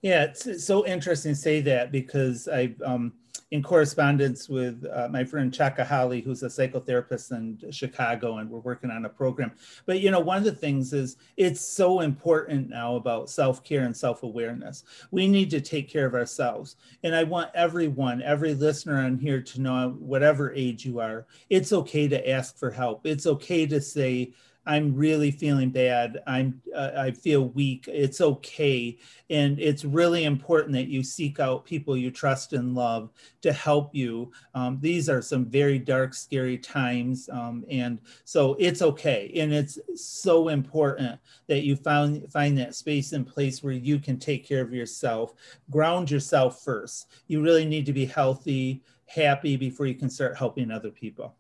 Yeah, 0.01 0.25
it's 0.25 0.65
so 0.65 0.86
interesting 0.86 1.34
to 1.34 1.39
say 1.39 1.62
that 1.62 1.91
because 1.91 2.48
I. 2.48 2.75
Um, 2.84 3.13
in 3.51 3.63
correspondence 3.63 4.50
with 4.50 4.86
uh, 4.93 5.07
my 5.10 5.24
friend 5.24 5.53
Chaka 5.53 5.86
Holly, 5.86 6.19
who's 6.19 6.43
a 6.43 6.48
psychotherapist 6.48 7.31
in 7.31 7.72
Chicago, 7.72 8.38
and 8.38 8.50
we're 8.50 8.60
working 8.60 8.91
on 8.91 9.05
a 9.05 9.10
program. 9.10 9.51
But 9.86 10.01
you 10.01 10.12
know, 10.12 10.19
one 10.19 10.38
of 10.38 10.43
the 10.43 10.51
things 10.51 10.91
is 10.91 11.15
it's 11.38 11.62
so 11.62 12.01
important 12.01 12.69
now 12.69 12.96
about 12.96 13.29
self 13.29 13.63
care 13.63 13.84
and 13.84 13.96
self 13.96 14.24
awareness. 14.24 14.84
We 15.12 15.27
need 15.27 15.50
to 15.51 15.62
take 15.62 15.89
care 15.89 16.05
of 16.05 16.13
ourselves, 16.13 16.75
and 17.03 17.15
I 17.15 17.24
want 17.24 17.51
everyone, 17.53 18.22
every 18.22 18.53
listener 18.53 19.00
on 19.00 19.17
here, 19.17 19.41
to 19.41 19.62
know, 19.62 19.96
whatever 20.00 20.53
age 20.53 20.86
you 20.86 21.00
are, 21.00 21.25
it's 21.50 21.72
okay 21.72 22.07
to 22.10 22.29
ask 22.29 22.57
for 22.57 22.69
help. 22.69 23.05
It's 23.05 23.27
okay 23.27 23.65
to 23.67 23.79
say, 23.79 24.34
I'm 24.67 24.93
really 24.93 25.31
feeling 25.31 25.69
bad. 25.69 26.21
I'm 26.27 26.62
uh, 26.75 26.91
I 26.97 27.12
feel 27.12 27.47
weak. 27.50 27.88
It's 27.88 28.19
okay, 28.19 28.97
and 29.29 29.57
it's 29.59 29.86
really 29.86 30.25
important 30.25 30.74
that 30.74 30.89
you 30.89 31.03
seek 31.03 31.39
out 31.39 31.65
people 31.65 31.95
you 31.95 32.12
trust 32.12 32.51
and 32.51 32.75
love 32.75 33.09
to 33.41 33.53
help 33.53 33.95
you. 33.95 34.31
Um, 34.53 34.77
these 34.81 35.07
are 35.07 35.21
some 35.21 35.45
very 35.45 35.79
dark, 35.79 36.13
scary 36.13 36.57
times, 36.57 37.29
um, 37.31 37.63
and 37.69 38.00
so 38.25 38.57
it's 38.59 38.81
okay. 38.81 39.31
And 39.38 39.53
it's 39.53 39.79
so 39.95 40.50
important 40.50 41.17
that 41.47 41.63
you 41.63 41.77
find 41.77 42.29
find 42.31 42.57
that 42.57 42.75
space 42.75 43.13
and 43.13 43.25
place 43.25 43.63
where 43.63 43.74
you 43.74 44.00
can 44.00 44.19
take 44.19 44.45
care 44.45 44.62
of 44.62 44.74
yourself. 44.74 45.33
Ground 45.71 46.12
yourself 46.12 46.62
first. 46.62 47.07
You 47.27 47.41
really 47.41 47.65
need 47.65 47.86
to 47.86 47.93
be 47.93 48.05
healthy, 48.05 48.83
happy 49.05 49.55
before 49.55 49.86
you 49.86 49.95
can 49.95 50.09
start 50.09 50.36
helping 50.36 50.71
other 50.71 50.91
people. 50.91 51.36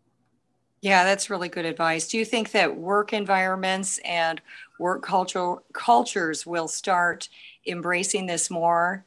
Yeah, 0.81 1.03
that's 1.03 1.29
really 1.29 1.49
good 1.49 1.65
advice. 1.65 2.07
Do 2.07 2.17
you 2.17 2.25
think 2.25 2.51
that 2.51 2.77
work 2.77 3.11
environments 3.11 3.99
and 4.05 4.39
work 4.79 5.01
culture 5.01 5.55
cultures 5.73 6.45
will 6.45 6.67
start 6.67 7.29
embracing 7.65 8.27
this 8.27 8.49
more? 8.49 9.03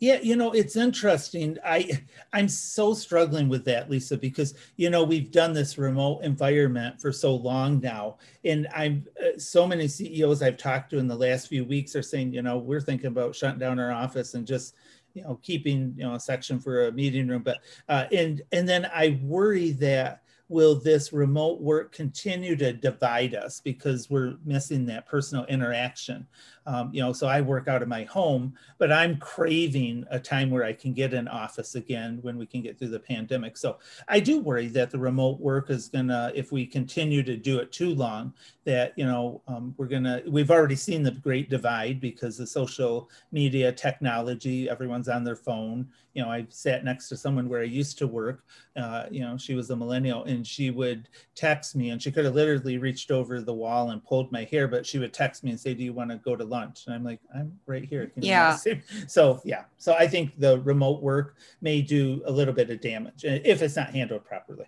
Yeah, 0.00 0.20
you 0.22 0.36
know, 0.36 0.52
it's 0.52 0.76
interesting. 0.76 1.58
I 1.64 2.00
I'm 2.32 2.48
so 2.48 2.94
struggling 2.94 3.48
with 3.48 3.64
that, 3.66 3.90
Lisa, 3.90 4.16
because 4.16 4.54
you 4.76 4.90
know, 4.90 5.02
we've 5.02 5.30
done 5.30 5.52
this 5.52 5.76
remote 5.76 6.22
environment 6.22 7.00
for 7.00 7.12
so 7.12 7.34
long 7.34 7.80
now. 7.80 8.16
And 8.44 8.68
I'm 8.74 9.04
uh, 9.20 9.38
so 9.38 9.66
many 9.66 9.86
CEOs 9.88 10.40
I've 10.40 10.56
talked 10.56 10.90
to 10.90 10.98
in 10.98 11.08
the 11.08 11.16
last 11.16 11.48
few 11.48 11.64
weeks 11.64 11.96
are 11.96 12.02
saying, 12.02 12.32
you 12.32 12.42
know, 12.42 12.58
we're 12.58 12.80
thinking 12.80 13.08
about 13.08 13.34
shutting 13.34 13.58
down 13.58 13.78
our 13.78 13.92
office 13.92 14.34
and 14.34 14.46
just 14.46 14.76
you 15.14 15.22
know 15.24 15.38
keeping 15.42 15.94
you 15.96 16.04
know 16.04 16.14
a 16.14 16.20
section 16.20 16.58
for 16.60 16.86
a 16.86 16.92
meeting 16.92 17.26
room 17.26 17.42
but 17.42 17.58
uh, 17.88 18.04
and 18.12 18.42
and 18.52 18.68
then 18.68 18.86
i 18.94 19.18
worry 19.22 19.70
that 19.70 20.22
will 20.48 20.74
this 20.74 21.12
remote 21.12 21.60
work 21.60 21.92
continue 21.92 22.56
to 22.56 22.72
divide 22.72 23.34
us 23.34 23.60
because 23.60 24.08
we're 24.08 24.36
missing 24.44 24.86
that 24.86 25.06
personal 25.06 25.44
interaction? 25.46 26.26
Um, 26.68 26.90
you 26.92 27.00
know 27.00 27.14
so 27.14 27.26
i 27.26 27.40
work 27.40 27.66
out 27.66 27.80
of 27.80 27.88
my 27.88 28.04
home 28.04 28.52
but 28.76 28.92
i'm 28.92 29.16
craving 29.16 30.04
a 30.10 30.20
time 30.20 30.50
where 30.50 30.64
i 30.64 30.74
can 30.74 30.92
get 30.92 31.14
an 31.14 31.26
office 31.26 31.76
again 31.76 32.18
when 32.20 32.36
we 32.36 32.44
can 32.44 32.60
get 32.60 32.78
through 32.78 32.88
the 32.88 33.00
pandemic. 33.00 33.56
So 33.56 33.78
i 34.06 34.20
do 34.20 34.40
worry 34.40 34.66
that 34.68 34.90
the 34.90 34.98
remote 34.98 35.40
work 35.40 35.70
is 35.70 35.88
gonna 35.88 36.30
if 36.34 36.52
we 36.52 36.66
continue 36.66 37.22
to 37.22 37.38
do 37.38 37.58
it 37.58 37.72
too 37.72 37.94
long 37.94 38.34
that 38.64 38.92
you 38.96 39.06
know 39.06 39.40
um, 39.48 39.74
we're 39.78 39.86
gonna 39.86 40.20
we've 40.28 40.50
already 40.50 40.76
seen 40.76 41.02
the 41.02 41.12
great 41.12 41.48
divide 41.48 42.02
because 42.02 42.36
the 42.36 42.46
social 42.46 43.08
media 43.32 43.72
technology 43.72 44.68
everyone's 44.68 45.08
on 45.08 45.24
their 45.24 45.36
phone. 45.36 45.88
You 46.12 46.22
know 46.22 46.30
i 46.30 46.46
sat 46.50 46.84
next 46.84 47.08
to 47.08 47.16
someone 47.16 47.48
where 47.48 47.62
i 47.62 47.64
used 47.64 47.96
to 47.96 48.06
work. 48.06 48.44
Uh, 48.76 49.04
you 49.10 49.20
know 49.20 49.38
she 49.38 49.54
was 49.54 49.70
a 49.70 49.76
millennial 49.76 50.24
and 50.24 50.37
she 50.46 50.70
would 50.70 51.08
text 51.34 51.76
me 51.76 51.90
and 51.90 52.02
she 52.02 52.10
could 52.10 52.24
have 52.24 52.34
literally 52.34 52.78
reached 52.78 53.10
over 53.10 53.40
the 53.40 53.52
wall 53.52 53.90
and 53.90 54.04
pulled 54.04 54.30
my 54.32 54.44
hair 54.44 54.68
but 54.68 54.84
she 54.84 54.98
would 54.98 55.12
text 55.12 55.44
me 55.44 55.50
and 55.50 55.60
say 55.60 55.74
do 55.74 55.82
you 55.82 55.92
want 55.92 56.10
to 56.10 56.16
go 56.16 56.36
to 56.36 56.44
lunch. 56.44 56.86
And 56.86 56.94
I'm 56.94 57.04
like, 57.04 57.20
I'm 57.34 57.58
right 57.66 57.84
here. 57.84 58.06
Can 58.06 58.22
yeah. 58.22 58.56
So 59.06 59.40
yeah. 59.44 59.64
So 59.78 59.94
I 59.94 60.06
think 60.06 60.38
the 60.38 60.60
remote 60.60 61.02
work 61.02 61.36
may 61.60 61.82
do 61.82 62.22
a 62.26 62.30
little 62.30 62.54
bit 62.54 62.70
of 62.70 62.80
damage 62.80 63.24
if 63.24 63.62
it's 63.62 63.76
not 63.76 63.90
handled 63.90 64.24
properly. 64.24 64.66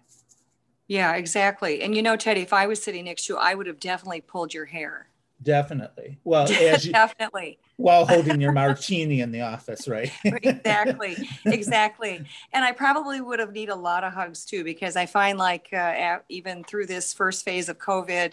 Yeah, 0.88 1.14
exactly. 1.14 1.82
And 1.82 1.94
you 1.94 2.02
know, 2.02 2.16
Teddy, 2.16 2.40
if 2.40 2.52
I 2.52 2.66
was 2.66 2.82
sitting 2.82 3.04
next 3.04 3.26
to 3.26 3.34
you, 3.34 3.38
I 3.38 3.54
would 3.54 3.68
have 3.68 3.78
definitely 3.78 4.22
pulled 4.22 4.52
your 4.52 4.64
hair. 4.64 5.06
Definitely. 5.42 6.18
Well, 6.24 6.50
you, 6.50 6.92
definitely. 6.92 7.58
While 7.80 8.06
holding 8.06 8.40
your 8.40 8.52
martini 8.52 9.20
in 9.20 9.32
the 9.32 9.40
office, 9.40 9.88
right? 9.88 10.12
exactly. 10.24 11.16
Exactly. 11.46 12.24
And 12.52 12.64
I 12.64 12.72
probably 12.72 13.20
would 13.20 13.38
have 13.38 13.52
need 13.52 13.70
a 13.70 13.74
lot 13.74 14.04
of 14.04 14.12
hugs 14.12 14.44
too, 14.44 14.64
because 14.64 14.96
I 14.96 15.06
find 15.06 15.38
like 15.38 15.72
uh, 15.72 16.18
even 16.28 16.62
through 16.64 16.86
this 16.86 17.14
first 17.14 17.44
phase 17.44 17.68
of 17.68 17.78
COVID, 17.78 18.32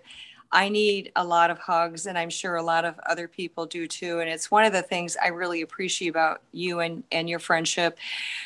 I 0.52 0.70
need 0.70 1.12
a 1.16 1.24
lot 1.24 1.50
of 1.50 1.60
hugs, 1.60 2.06
and 2.06 2.18
I'm 2.18 2.30
sure 2.30 2.56
a 2.56 2.64
lot 2.64 2.86
of 2.86 2.98
other 3.06 3.28
people 3.28 3.66
do 3.66 3.88
too. 3.88 4.20
And 4.20 4.30
it's 4.30 4.50
one 4.50 4.64
of 4.64 4.72
the 4.72 4.82
things 4.82 5.18
I 5.22 5.28
really 5.28 5.62
appreciate 5.62 6.08
about 6.08 6.42
you 6.52 6.80
and, 6.80 7.04
and 7.12 7.30
your 7.30 7.40
friendship. 7.40 7.98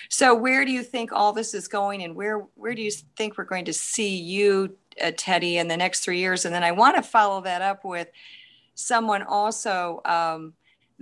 So, 0.09 0.33
where 0.33 0.65
do 0.65 0.71
you 0.71 0.83
think 0.83 1.11
all 1.11 1.33
this 1.33 1.53
is 1.53 1.67
going, 1.67 2.03
and 2.03 2.15
where 2.15 2.39
where 2.55 2.73
do 2.73 2.81
you 2.81 2.91
think 3.17 3.37
we're 3.37 3.43
going 3.43 3.65
to 3.65 3.73
see 3.73 4.15
you, 4.15 4.75
uh, 5.01 5.11
Teddy, 5.15 5.57
in 5.57 5.67
the 5.67 5.77
next 5.77 5.99
three 6.01 6.19
years? 6.19 6.45
And 6.45 6.53
then 6.53 6.63
I 6.63 6.71
want 6.71 6.95
to 6.95 7.03
follow 7.03 7.41
that 7.41 7.61
up 7.61 7.85
with 7.85 8.09
someone 8.73 9.21
also. 9.23 10.01
Um, 10.05 10.53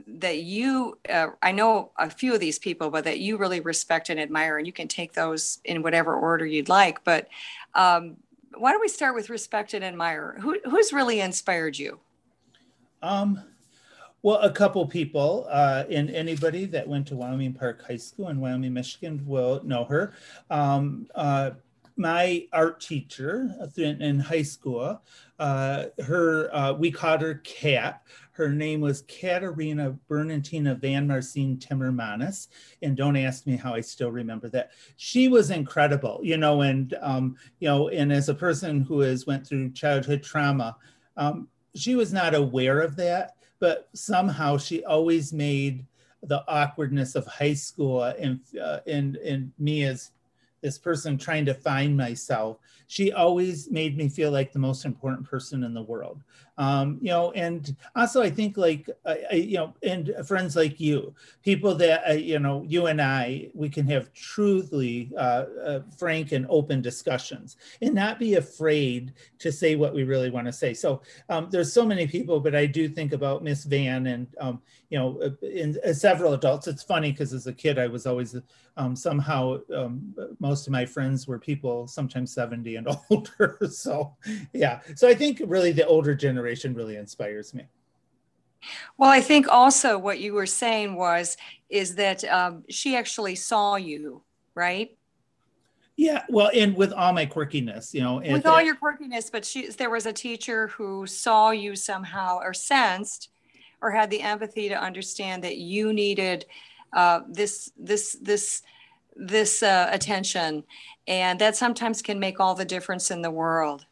that 0.08 0.40
you 0.40 0.98
uh, 1.10 1.28
i 1.42 1.52
know 1.52 1.92
a 1.98 2.10
few 2.10 2.34
of 2.34 2.40
these 2.40 2.60
people 2.60 2.90
but 2.90 3.04
that 3.04 3.20
you 3.20 3.38
really 3.38 3.60
respect 3.60 4.10
and 4.10 4.20
admire 4.20 4.58
and 4.58 4.68
you 4.68 4.74
can 4.74 4.88
take 4.88 5.14
those 5.14 5.60
in 5.66 5.82
whatever 5.82 6.16
order 6.16 6.46
you'd 6.46 6.70
like 6.70 7.04
but 7.04 7.28
um, 7.76 8.18
why 8.60 8.72
don't 8.72 8.82
we 8.82 8.88
start 8.88 9.16
with 9.16 9.30
respect 9.30 9.74
and 9.74 9.84
admire? 9.84 10.36
Who, 10.40 10.60
who's 10.66 10.92
really 10.92 11.22
inspired 11.22 11.78
you? 11.78 12.00
Um, 13.02 13.42
well, 14.22 14.40
a 14.40 14.52
couple 14.52 14.86
people, 14.86 15.48
uh, 15.50 15.86
and 15.90 16.10
anybody 16.10 16.66
that 16.66 16.86
went 16.88 17.08
to 17.08 17.16
Wyoming 17.16 17.54
Park 17.54 17.86
High 17.88 17.96
School 17.96 18.28
in 18.28 18.40
Wyoming, 18.42 18.74
Michigan 18.74 19.24
will 19.26 19.62
know 19.64 19.86
her. 19.86 20.14
Um, 20.50 21.08
uh, 21.16 21.52
my 22.00 22.48
art 22.54 22.80
teacher 22.80 23.54
in, 23.76 24.20
high 24.20 24.42
school, 24.42 25.02
uh, 25.38 25.86
her 26.06 26.50
uh, 26.56 26.74
we 26.74 26.90
called 26.90 27.22
her 27.22 27.36
Cat. 27.44 28.04
Her 28.32 28.48
name 28.48 28.80
was 28.80 29.02
Katerina 29.02 29.92
Bernardina 30.08 30.76
Van 30.76 31.06
Marcin 31.06 31.58
Timmermanis. 31.58 32.48
And 32.82 32.96
don't 32.96 33.18
ask 33.18 33.46
me 33.46 33.58
how 33.58 33.74
I 33.74 33.82
still 33.82 34.12
remember 34.12 34.48
that. 34.48 34.72
She 34.96 35.28
was 35.28 35.52
incredible, 35.52 36.22
you 36.24 36.38
know, 36.38 36.62
and, 36.62 36.96
um, 37.02 37.36
you 37.60 37.68
know, 37.68 37.90
and 37.90 38.14
as 38.14 38.30
a 38.30 38.34
person 38.34 38.80
who 38.82 39.02
has 39.02 39.28
went 39.28 39.46
through 39.46 39.74
childhood 39.74 40.24
trauma, 40.24 40.78
um, 41.18 41.50
she 41.76 41.96
was 41.96 42.14
not 42.14 42.34
aware 42.34 42.80
of 42.80 42.96
that, 42.96 43.36
but 43.60 43.90
somehow 43.94 44.58
she 44.58 44.86
always 44.86 45.34
made 45.34 45.86
the 46.24 46.46
awkwardness 46.48 47.16
of 47.16 47.28
high 47.28 47.54
school 47.54 48.04
and, 48.04 48.40
uh, 48.62 48.80
and, 48.88 49.18
and 49.18 49.52
me 49.60 49.84
as 49.84 50.12
this 50.62 50.78
person 50.78 51.18
trying 51.18 51.46
to 51.46 51.54
find 51.54 51.96
myself 51.96 52.58
she 52.90 53.12
always 53.12 53.70
made 53.70 53.96
me 53.96 54.10
feel 54.10 54.32
like 54.32 54.52
the 54.52 54.58
most 54.58 54.84
important 54.84 55.24
person 55.24 55.64
in 55.64 55.76
the 55.76 55.82
world. 55.82 56.24
Um, 56.58 56.98
you 57.02 57.08
know 57.08 57.32
and 57.32 57.74
also 57.96 58.22
i 58.22 58.30
think 58.30 58.58
like 58.58 58.90
uh, 59.06 59.16
you 59.32 59.56
know 59.56 59.74
and 59.82 60.14
friends 60.28 60.58
like 60.58 60.78
you 60.78 61.16
people 61.42 61.74
that 61.76 62.10
uh, 62.10 62.14
you 62.14 62.38
know 62.38 62.66
you 62.68 62.88
and 62.88 63.02
i 63.02 63.50
we 63.54 63.70
can 63.70 63.88
have 63.88 64.12
truly 64.12 65.10
uh, 65.16 65.46
uh, 65.66 65.80
frank 65.98 66.34
and 66.34 66.46
open 66.50 66.82
discussions 66.82 67.56
and 67.82 67.96
not 67.96 68.20
be 68.20 68.36
afraid 68.36 69.14
to 69.38 69.54
say 69.54 69.78
what 69.78 69.94
we 69.94 70.04
really 70.04 70.30
want 70.30 70.48
to 70.48 70.52
say. 70.52 70.74
So 70.74 71.02
um, 71.30 71.48
there's 71.50 71.72
so 71.72 71.86
many 71.86 72.06
people 72.06 72.42
but 72.42 72.54
i 72.54 72.66
do 72.66 72.90
think 72.90 73.14
about 73.14 73.42
miss 73.42 73.64
van 73.64 74.08
and 74.08 74.28
um, 74.42 74.62
you 74.90 75.00
know 75.00 75.18
uh, 75.22 75.30
in, 75.48 75.78
in, 75.78 75.80
uh, 75.86 75.94
several 75.94 76.34
adults. 76.34 76.68
It's 76.68 76.84
funny 76.84 77.12
because 77.12 77.32
as 77.32 77.48
a 77.48 77.54
kid 77.54 77.80
i 77.80 77.88
was 77.88 78.06
always 78.06 78.36
um, 78.76 78.98
somehow 78.98 79.60
um, 79.74 80.14
most 80.50 80.66
of 80.66 80.72
my 80.72 80.84
friends 80.84 81.28
were 81.28 81.38
people 81.38 81.88
sometimes 81.88 82.34
70 82.34 82.78
and 82.78 82.88
older 83.12 83.60
so 83.70 84.16
yeah. 84.52 84.80
So 84.96 85.08
i 85.08 85.14
think 85.14 85.42
really 85.46 85.72
the 85.72 85.86
older 85.86 86.16
generation 86.16 86.74
really 86.74 86.96
inspires 86.96 87.54
me. 87.54 87.64
Well 88.98 89.12
i 89.12 89.22
think 89.22 89.48
also 89.48 89.98
what 89.98 90.20
you 90.20 90.34
were 90.34 90.48
saying 90.64 90.96
was 90.96 91.38
is 91.70 91.96
that 91.96 92.24
um, 92.24 92.64
she 92.70 92.96
actually 92.96 93.36
saw 93.36 93.76
you 93.76 94.24
right? 94.56 94.90
Yeah 95.96 96.24
well 96.30 96.50
and 96.54 96.76
with 96.76 96.94
all 96.94 97.14
my 97.14 97.26
quirkiness 97.26 97.94
you 97.94 98.02
know 98.02 98.16
with 98.36 98.48
all 98.48 98.62
your 98.62 98.78
quirkiness 98.84 99.32
but 99.32 99.46
she 99.46 99.68
there 99.82 99.94
was 99.98 100.06
a 100.06 100.14
teacher 100.14 100.68
who 100.70 101.06
saw 101.06 101.52
you 101.52 101.76
somehow 101.76 102.40
or 102.42 102.54
sensed 102.54 103.30
or 103.82 103.92
had 103.92 104.10
the 104.10 104.22
empathy 104.22 104.70
to 104.70 104.78
understand 104.90 105.44
that 105.44 105.58
you 105.58 105.94
needed 105.94 106.46
uh, 106.94 107.20
this 107.30 107.72
this 107.78 108.18
this 108.22 108.64
this 109.16 109.64
uh, 109.64 109.90
attention, 109.92 110.64
and 111.08 111.40
that 111.40 111.56
sometimes 111.56 112.02
can 112.02 112.20
make 112.20 112.40
all 112.40 112.56
the 112.56 112.66
difference 112.66 113.12
in 113.12 113.22
the 113.22 113.32
world. 113.32 113.86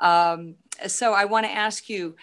Um, 0.00 0.56
so 0.86 1.12
I 1.12 1.24
want 1.24 1.46
to 1.46 1.52
ask 1.52 1.88
you, 1.88 2.16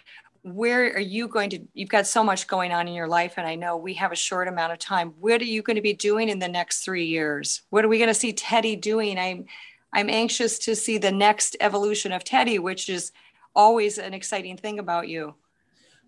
where 0.43 0.93
are 0.93 0.99
you 0.99 1.27
going 1.27 1.49
to? 1.51 1.59
You've 1.73 1.89
got 1.89 2.07
so 2.07 2.23
much 2.23 2.47
going 2.47 2.71
on 2.71 2.87
in 2.87 2.93
your 2.93 3.07
life, 3.07 3.35
and 3.37 3.47
I 3.47 3.55
know 3.55 3.77
we 3.77 3.93
have 3.95 4.11
a 4.11 4.15
short 4.15 4.47
amount 4.47 4.73
of 4.73 4.79
time. 4.79 5.13
What 5.19 5.41
are 5.41 5.45
you 5.45 5.61
going 5.61 5.75
to 5.75 5.81
be 5.81 5.93
doing 5.93 6.29
in 6.29 6.39
the 6.39 6.47
next 6.47 6.83
three 6.83 7.05
years? 7.05 7.61
What 7.69 7.85
are 7.85 7.87
we 7.87 7.97
going 7.97 8.07
to 8.07 8.13
see 8.13 8.33
Teddy 8.33 8.75
doing? 8.75 9.19
I'm 9.19 9.45
I'm 9.93 10.09
anxious 10.09 10.57
to 10.59 10.75
see 10.75 10.97
the 10.97 11.11
next 11.11 11.57
evolution 11.59 12.11
of 12.11 12.23
Teddy, 12.23 12.59
which 12.59 12.89
is 12.89 13.11
always 13.55 13.97
an 13.97 14.13
exciting 14.13 14.57
thing 14.57 14.79
about 14.79 15.09
you. 15.09 15.35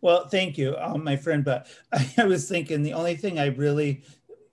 Well, 0.01 0.27
thank 0.27 0.57
you, 0.57 0.75
um, 0.77 1.03
my 1.03 1.15
friend. 1.15 1.45
But 1.45 1.67
I 2.17 2.25
was 2.25 2.49
thinking 2.49 2.81
the 2.81 2.93
only 2.93 3.15
thing 3.15 3.39
I 3.39 3.47
really 3.47 4.03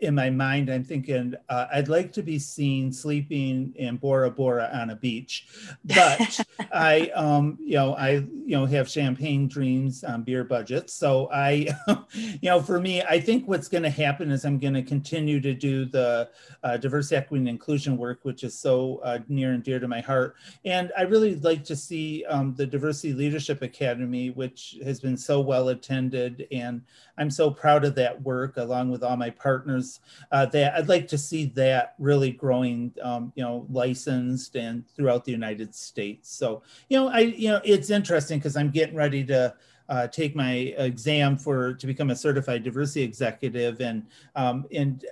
in 0.01 0.15
my 0.15 0.31
mind, 0.31 0.71
I'm 0.71 0.85
thinking 0.85 1.35
uh, 1.49 1.67
I'd 1.73 1.89
like 1.89 2.13
to 2.15 2.23
be 2.23 2.39
seen 2.39 2.93
sleeping 2.93 3.73
in 3.77 3.97
Bora 3.97 4.31
Bora 4.31 4.71
on 4.73 4.91
a 4.91 4.97
beach, 4.97 5.47
but 5.85 6.41
I, 6.73 7.11
um, 7.15 7.59
you 7.61 7.75
know, 7.75 7.95
I, 7.95 8.25
you 8.51 8.57
know, 8.57 8.67
have 8.67 8.89
champagne 8.89 9.47
dreams 9.47 10.03
on 10.03 10.25
beer 10.25 10.43
budgets. 10.43 10.93
So 10.93 11.31
I, 11.33 11.69
you 12.15 12.51
know, 12.51 12.61
for 12.61 12.81
me, 12.81 13.01
I 13.01 13.21
think 13.21 13.47
what's 13.47 13.69
going 13.69 13.85
to 13.85 13.91
happen 13.91 14.33
is 14.33 14.45
I'm 14.45 14.59
going 14.59 14.75
to 14.75 14.83
continue 14.83 15.41
to 15.41 15.55
do 15.55 15.85
the 15.85 16.29
uh, 16.65 16.77
diversity, 16.77 17.15
equity, 17.15 17.43
and 17.43 17.49
inclusion 17.49 17.97
work, 17.97 18.25
which 18.25 18.43
is 18.43 18.59
so 18.59 19.01
uh, 19.05 19.21
near 19.29 19.53
and 19.53 19.63
dear 19.63 19.79
to 19.79 19.87
my 19.87 20.01
heart. 20.01 20.35
And 20.65 20.91
I 20.99 21.03
really 21.03 21.37
like 21.37 21.63
to 21.67 21.77
see 21.77 22.25
um, 22.25 22.53
the 22.57 22.67
Diversity 22.67 23.13
Leadership 23.13 23.63
Academy, 23.63 24.31
which 24.31 24.79
has 24.83 24.99
been 24.99 25.17
so 25.17 25.41
well 25.41 25.69
attended, 25.69 26.49
and 26.51 26.83
I'm 27.19 27.31
so 27.31 27.53
proud 27.53 27.85
of 27.85 27.95
that 27.95 28.21
work, 28.23 28.57
along 28.57 28.91
with 28.91 29.05
all 29.05 29.17
my 29.17 29.31
partners 29.31 30.01
uh, 30.33 30.47
that 30.47 30.75
I'd 30.75 30.89
like 30.89 31.07
to 31.09 31.19
see 31.19 31.45
that 31.55 31.95
really 32.01 32.33
growing, 32.33 32.93
um, 33.01 33.33
you 33.37 33.45
know, 33.45 33.65
licensed 33.71 34.57
and 34.57 34.89
throughout 34.97 35.25
the 35.25 35.31
United 35.31 35.73
States. 35.73 36.35
So, 36.35 36.63
you 36.89 36.99
know, 36.99 37.09
I, 37.09 37.21
you 37.21 37.51
know, 37.51 37.61
it's 37.63 37.91
interesting 37.91 38.40
because 38.41 38.57
I'm 38.57 38.71
getting 38.71 38.97
ready 38.97 39.25
to 39.25 39.55
uh, 39.89 40.07
take 40.09 40.35
my 40.35 40.53
exam 40.79 41.37
for 41.37 41.75
to 41.75 41.87
become 41.87 42.11
a 42.11 42.17
certified 42.17 42.65
diversity 42.65 43.03
executive, 43.03 43.81
and 43.81 44.07
um, 44.37 44.67
and 44.73 45.05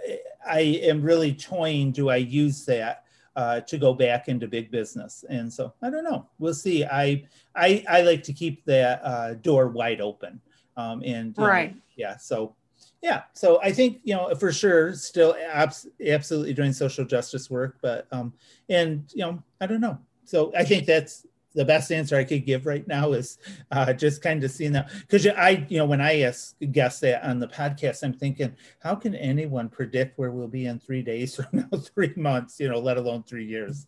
I 0.46 0.60
am 0.60 1.02
really 1.02 1.34
toying. 1.34 1.92
Do 1.92 2.08
I 2.08 2.16
use 2.16 2.64
that? 2.66 3.04
Uh, 3.36 3.60
to 3.60 3.78
go 3.78 3.94
back 3.94 4.26
into 4.26 4.48
big 4.48 4.68
business. 4.68 5.24
And 5.28 5.52
so 5.52 5.72
I 5.80 5.90
don't 5.90 6.02
know. 6.02 6.26
We'll 6.40 6.54
see. 6.54 6.84
I 6.84 7.24
I, 7.54 7.84
I 7.88 8.02
like 8.02 8.24
to 8.24 8.32
keep 8.32 8.64
that 8.64 9.00
uh, 9.04 9.34
door 9.34 9.68
wide 9.68 10.00
open. 10.00 10.40
Um, 10.76 11.04
and 11.04 11.38
right. 11.38 11.72
Know, 11.72 11.80
yeah. 11.94 12.16
So 12.16 12.56
yeah 13.02 13.22
so 13.32 13.60
i 13.62 13.72
think 13.72 14.00
you 14.04 14.14
know 14.14 14.34
for 14.34 14.52
sure 14.52 14.94
still 14.94 15.36
abs- 15.50 15.88
absolutely 16.06 16.52
doing 16.52 16.72
social 16.72 17.04
justice 17.04 17.50
work 17.50 17.76
but 17.80 18.06
um 18.12 18.32
and 18.68 19.04
you 19.14 19.22
know 19.22 19.42
i 19.60 19.66
don't 19.66 19.80
know 19.80 19.98
so 20.24 20.52
i 20.56 20.64
think 20.64 20.86
that's 20.86 21.26
the 21.58 21.64
best 21.64 21.90
answer 21.90 22.16
i 22.16 22.22
could 22.22 22.46
give 22.46 22.66
right 22.66 22.86
now 22.86 23.12
is 23.12 23.38
uh, 23.72 23.92
just 23.92 24.22
kind 24.22 24.42
of 24.44 24.50
seeing 24.50 24.72
that 24.72 24.88
because 25.00 25.26
i 25.26 25.66
you 25.68 25.76
know 25.76 25.84
when 25.84 26.00
i 26.00 26.20
ask 26.20 26.54
guests 26.70 27.00
that 27.00 27.22
on 27.28 27.40
the 27.40 27.48
podcast 27.48 28.04
i'm 28.04 28.12
thinking 28.12 28.54
how 28.78 28.94
can 28.94 29.14
anyone 29.16 29.68
predict 29.68 30.16
where 30.18 30.30
we'll 30.30 30.46
be 30.46 30.66
in 30.66 30.78
three 30.78 31.02
days 31.02 31.34
from 31.34 31.46
now 31.52 31.78
three 31.78 32.14
months 32.16 32.60
you 32.60 32.68
know 32.68 32.78
let 32.78 32.96
alone 32.96 33.22
three 33.24 33.44
years? 33.44 33.86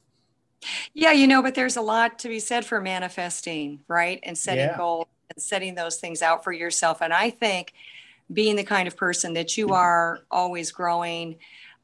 Yeah 0.92 1.12
you 1.12 1.28
know 1.28 1.42
but 1.42 1.54
there's 1.54 1.76
a 1.76 1.80
lot 1.80 2.18
to 2.18 2.28
be 2.28 2.40
said 2.40 2.66
for 2.66 2.80
manifesting 2.80 3.80
right? 3.86 4.18
And 4.24 4.36
setting 4.36 4.66
yeah. 4.66 4.76
goals 4.76 5.06
and 5.34 5.40
setting 5.40 5.76
those 5.76 5.96
things 5.96 6.22
out 6.22 6.42
for 6.42 6.52
yourself. 6.52 7.00
And 7.00 7.14
i 7.14 7.30
think 7.30 7.72
being 8.32 8.56
the 8.56 8.64
kind 8.64 8.88
of 8.88 8.96
person 8.96 9.34
that 9.34 9.56
you 9.56 9.70
are, 9.70 10.20
always 10.30 10.70
growing 10.70 11.36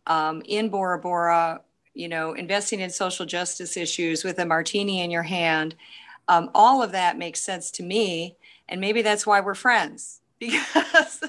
um, 0.06 0.42
in 0.44 0.68
Bora 0.68 0.98
Bora, 0.98 1.60
you 1.96 2.08
know, 2.08 2.34
investing 2.34 2.80
in 2.80 2.90
social 2.90 3.26
justice 3.26 3.76
issues 3.76 4.22
with 4.22 4.38
a 4.38 4.46
martini 4.46 5.00
in 5.00 5.10
your 5.10 5.22
hand. 5.22 5.74
Um, 6.28 6.50
all 6.54 6.82
of 6.82 6.92
that 6.92 7.18
makes 7.18 7.40
sense 7.40 7.70
to 7.72 7.82
me. 7.82 8.36
And 8.68 8.80
maybe 8.80 9.02
that's 9.02 9.26
why 9.26 9.40
we're 9.40 9.54
friends 9.54 10.20
because, 10.38 11.22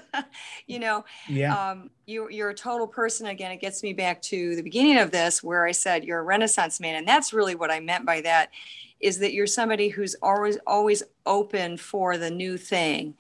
you 0.66 0.80
know, 0.80 1.06
yeah. 1.30 1.72
um, 1.72 1.90
you, 2.06 2.30
you're 2.30 2.50
a 2.50 2.56
total 2.56 2.88
person. 2.88 3.28
Again, 3.28 3.52
it 3.52 3.62
gets 3.62 3.82
me 3.82 3.94
back 3.94 4.22
to 4.24 4.56
the 4.56 4.62
beginning 4.62 4.98
of 4.98 5.12
this 5.12 5.42
where 5.42 5.66
I 5.66 5.72
said 5.72 6.04
you're 6.04 6.20
a 6.20 6.24
renaissance 6.24 6.80
man. 6.80 6.96
And 6.96 7.08
that's 7.08 7.32
really 7.32 7.56
what 7.56 7.72
I 7.72 7.80
meant 7.80 8.06
by 8.06 8.22
that 8.22 8.50
is 9.00 9.20
that 9.20 9.34
you're 9.34 9.48
somebody 9.48 9.90
who's 9.90 10.16
always, 10.22 10.58
always 10.66 11.04
open 11.26 11.78
for 11.78 12.18
the 12.18 12.32
new 12.32 12.58
thing 12.58 13.16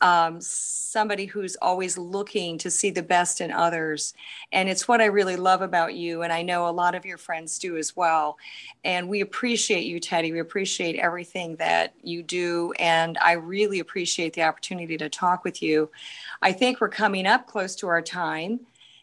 um, 0.00 0.40
somebody 0.40 1.26
who's 1.26 1.56
always 1.60 1.98
looking 1.98 2.56
to 2.58 2.70
see 2.70 2.90
the 2.90 3.02
best 3.02 3.40
in 3.40 3.50
others. 3.50 4.14
And 4.52 4.68
it's 4.68 4.88
what 4.88 5.00
I 5.00 5.06
really 5.06 5.36
love 5.36 5.60
about 5.60 5.94
you. 5.94 6.22
And 6.22 6.32
I 6.32 6.42
know 6.42 6.68
a 6.68 6.70
lot 6.70 6.94
of 6.94 7.04
your 7.04 7.18
friends 7.18 7.58
do 7.58 7.76
as 7.76 7.94
well. 7.94 8.38
And 8.82 9.08
we 9.08 9.20
appreciate 9.20 9.84
you, 9.84 10.00
Teddy. 10.00 10.32
We 10.32 10.40
appreciate 10.40 10.96
everything 10.96 11.56
that 11.56 11.94
you 12.02 12.22
do. 12.22 12.72
And 12.78 13.18
I 13.18 13.32
really 13.32 13.80
appreciate 13.80 14.32
the 14.32 14.42
opportunity 14.42 14.96
to 14.96 15.08
talk 15.08 15.44
with 15.44 15.62
you. 15.62 15.90
I 16.40 16.52
think 16.52 16.80
we're 16.80 16.88
coming 16.88 17.26
up 17.26 17.46
close 17.46 17.74
to 17.76 17.88
our 17.88 18.02
time, 18.02 18.60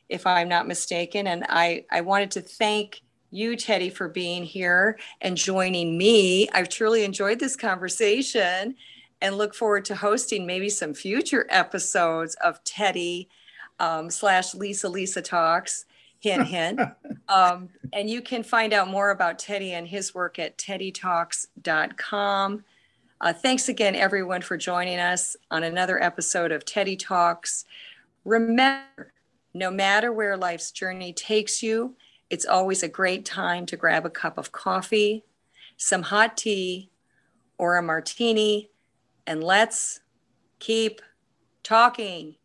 if 0.09 0.25
I'm 0.25 0.49
not 0.49 0.67
mistaken. 0.67 1.27
And 1.27 1.45
I, 1.47 1.85
I 1.91 2.01
wanted 2.01 2.31
to 2.31 2.41
thank 2.41 3.01
you, 3.31 3.55
Teddy, 3.55 3.89
for 3.89 4.07
being 4.07 4.43
here 4.43 4.97
and 5.21 5.35
joining 5.35 5.97
me. 5.97 6.47
I've 6.49 6.69
truly 6.69 7.03
enjoyed 7.03 7.39
this 7.39 7.55
conversation 7.55 8.75
and 9.21 9.37
look 9.37 9.55
forward 9.55 9.85
to 9.85 9.95
hosting 9.95 10.45
maybe 10.45 10.69
some 10.69 10.93
future 10.93 11.47
episodes 11.49 12.35
of 12.35 12.63
Teddy 12.63 13.29
um, 13.79 14.09
slash 14.09 14.55
Lisa 14.55 14.89
Lisa 14.89 15.21
Talks. 15.21 15.85
Hint, 16.19 16.47
hint. 16.47 16.79
um, 17.29 17.69
and 17.93 18.09
you 18.09 18.21
can 18.21 18.43
find 18.43 18.73
out 18.73 18.87
more 18.87 19.11
about 19.11 19.39
Teddy 19.39 19.73
and 19.73 19.87
his 19.87 20.15
work 20.15 20.39
at 20.39 20.57
teddytalks.com. 20.57 22.63
Uh, 23.19 23.33
thanks 23.33 23.67
again, 23.67 23.95
everyone, 23.95 24.41
for 24.41 24.57
joining 24.57 24.99
us 24.99 25.35
on 25.49 25.63
another 25.63 26.01
episode 26.01 26.51
of 26.51 26.65
Teddy 26.65 26.95
Talks. 26.95 27.65
Remember, 28.25 29.11
no 29.53 29.71
matter 29.71 30.11
where 30.11 30.37
life's 30.37 30.71
journey 30.71 31.13
takes 31.13 31.63
you, 31.63 31.95
it's 32.29 32.45
always 32.45 32.83
a 32.83 32.89
great 32.89 33.25
time 33.25 33.65
to 33.67 33.77
grab 33.77 34.05
a 34.05 34.09
cup 34.09 34.37
of 34.37 34.51
coffee, 34.51 35.23
some 35.77 36.03
hot 36.03 36.37
tea, 36.37 36.89
or 37.57 37.77
a 37.77 37.81
martini 37.81 38.69
and 39.27 39.43
let's 39.43 39.99
keep 40.59 41.01
talking. 41.61 42.35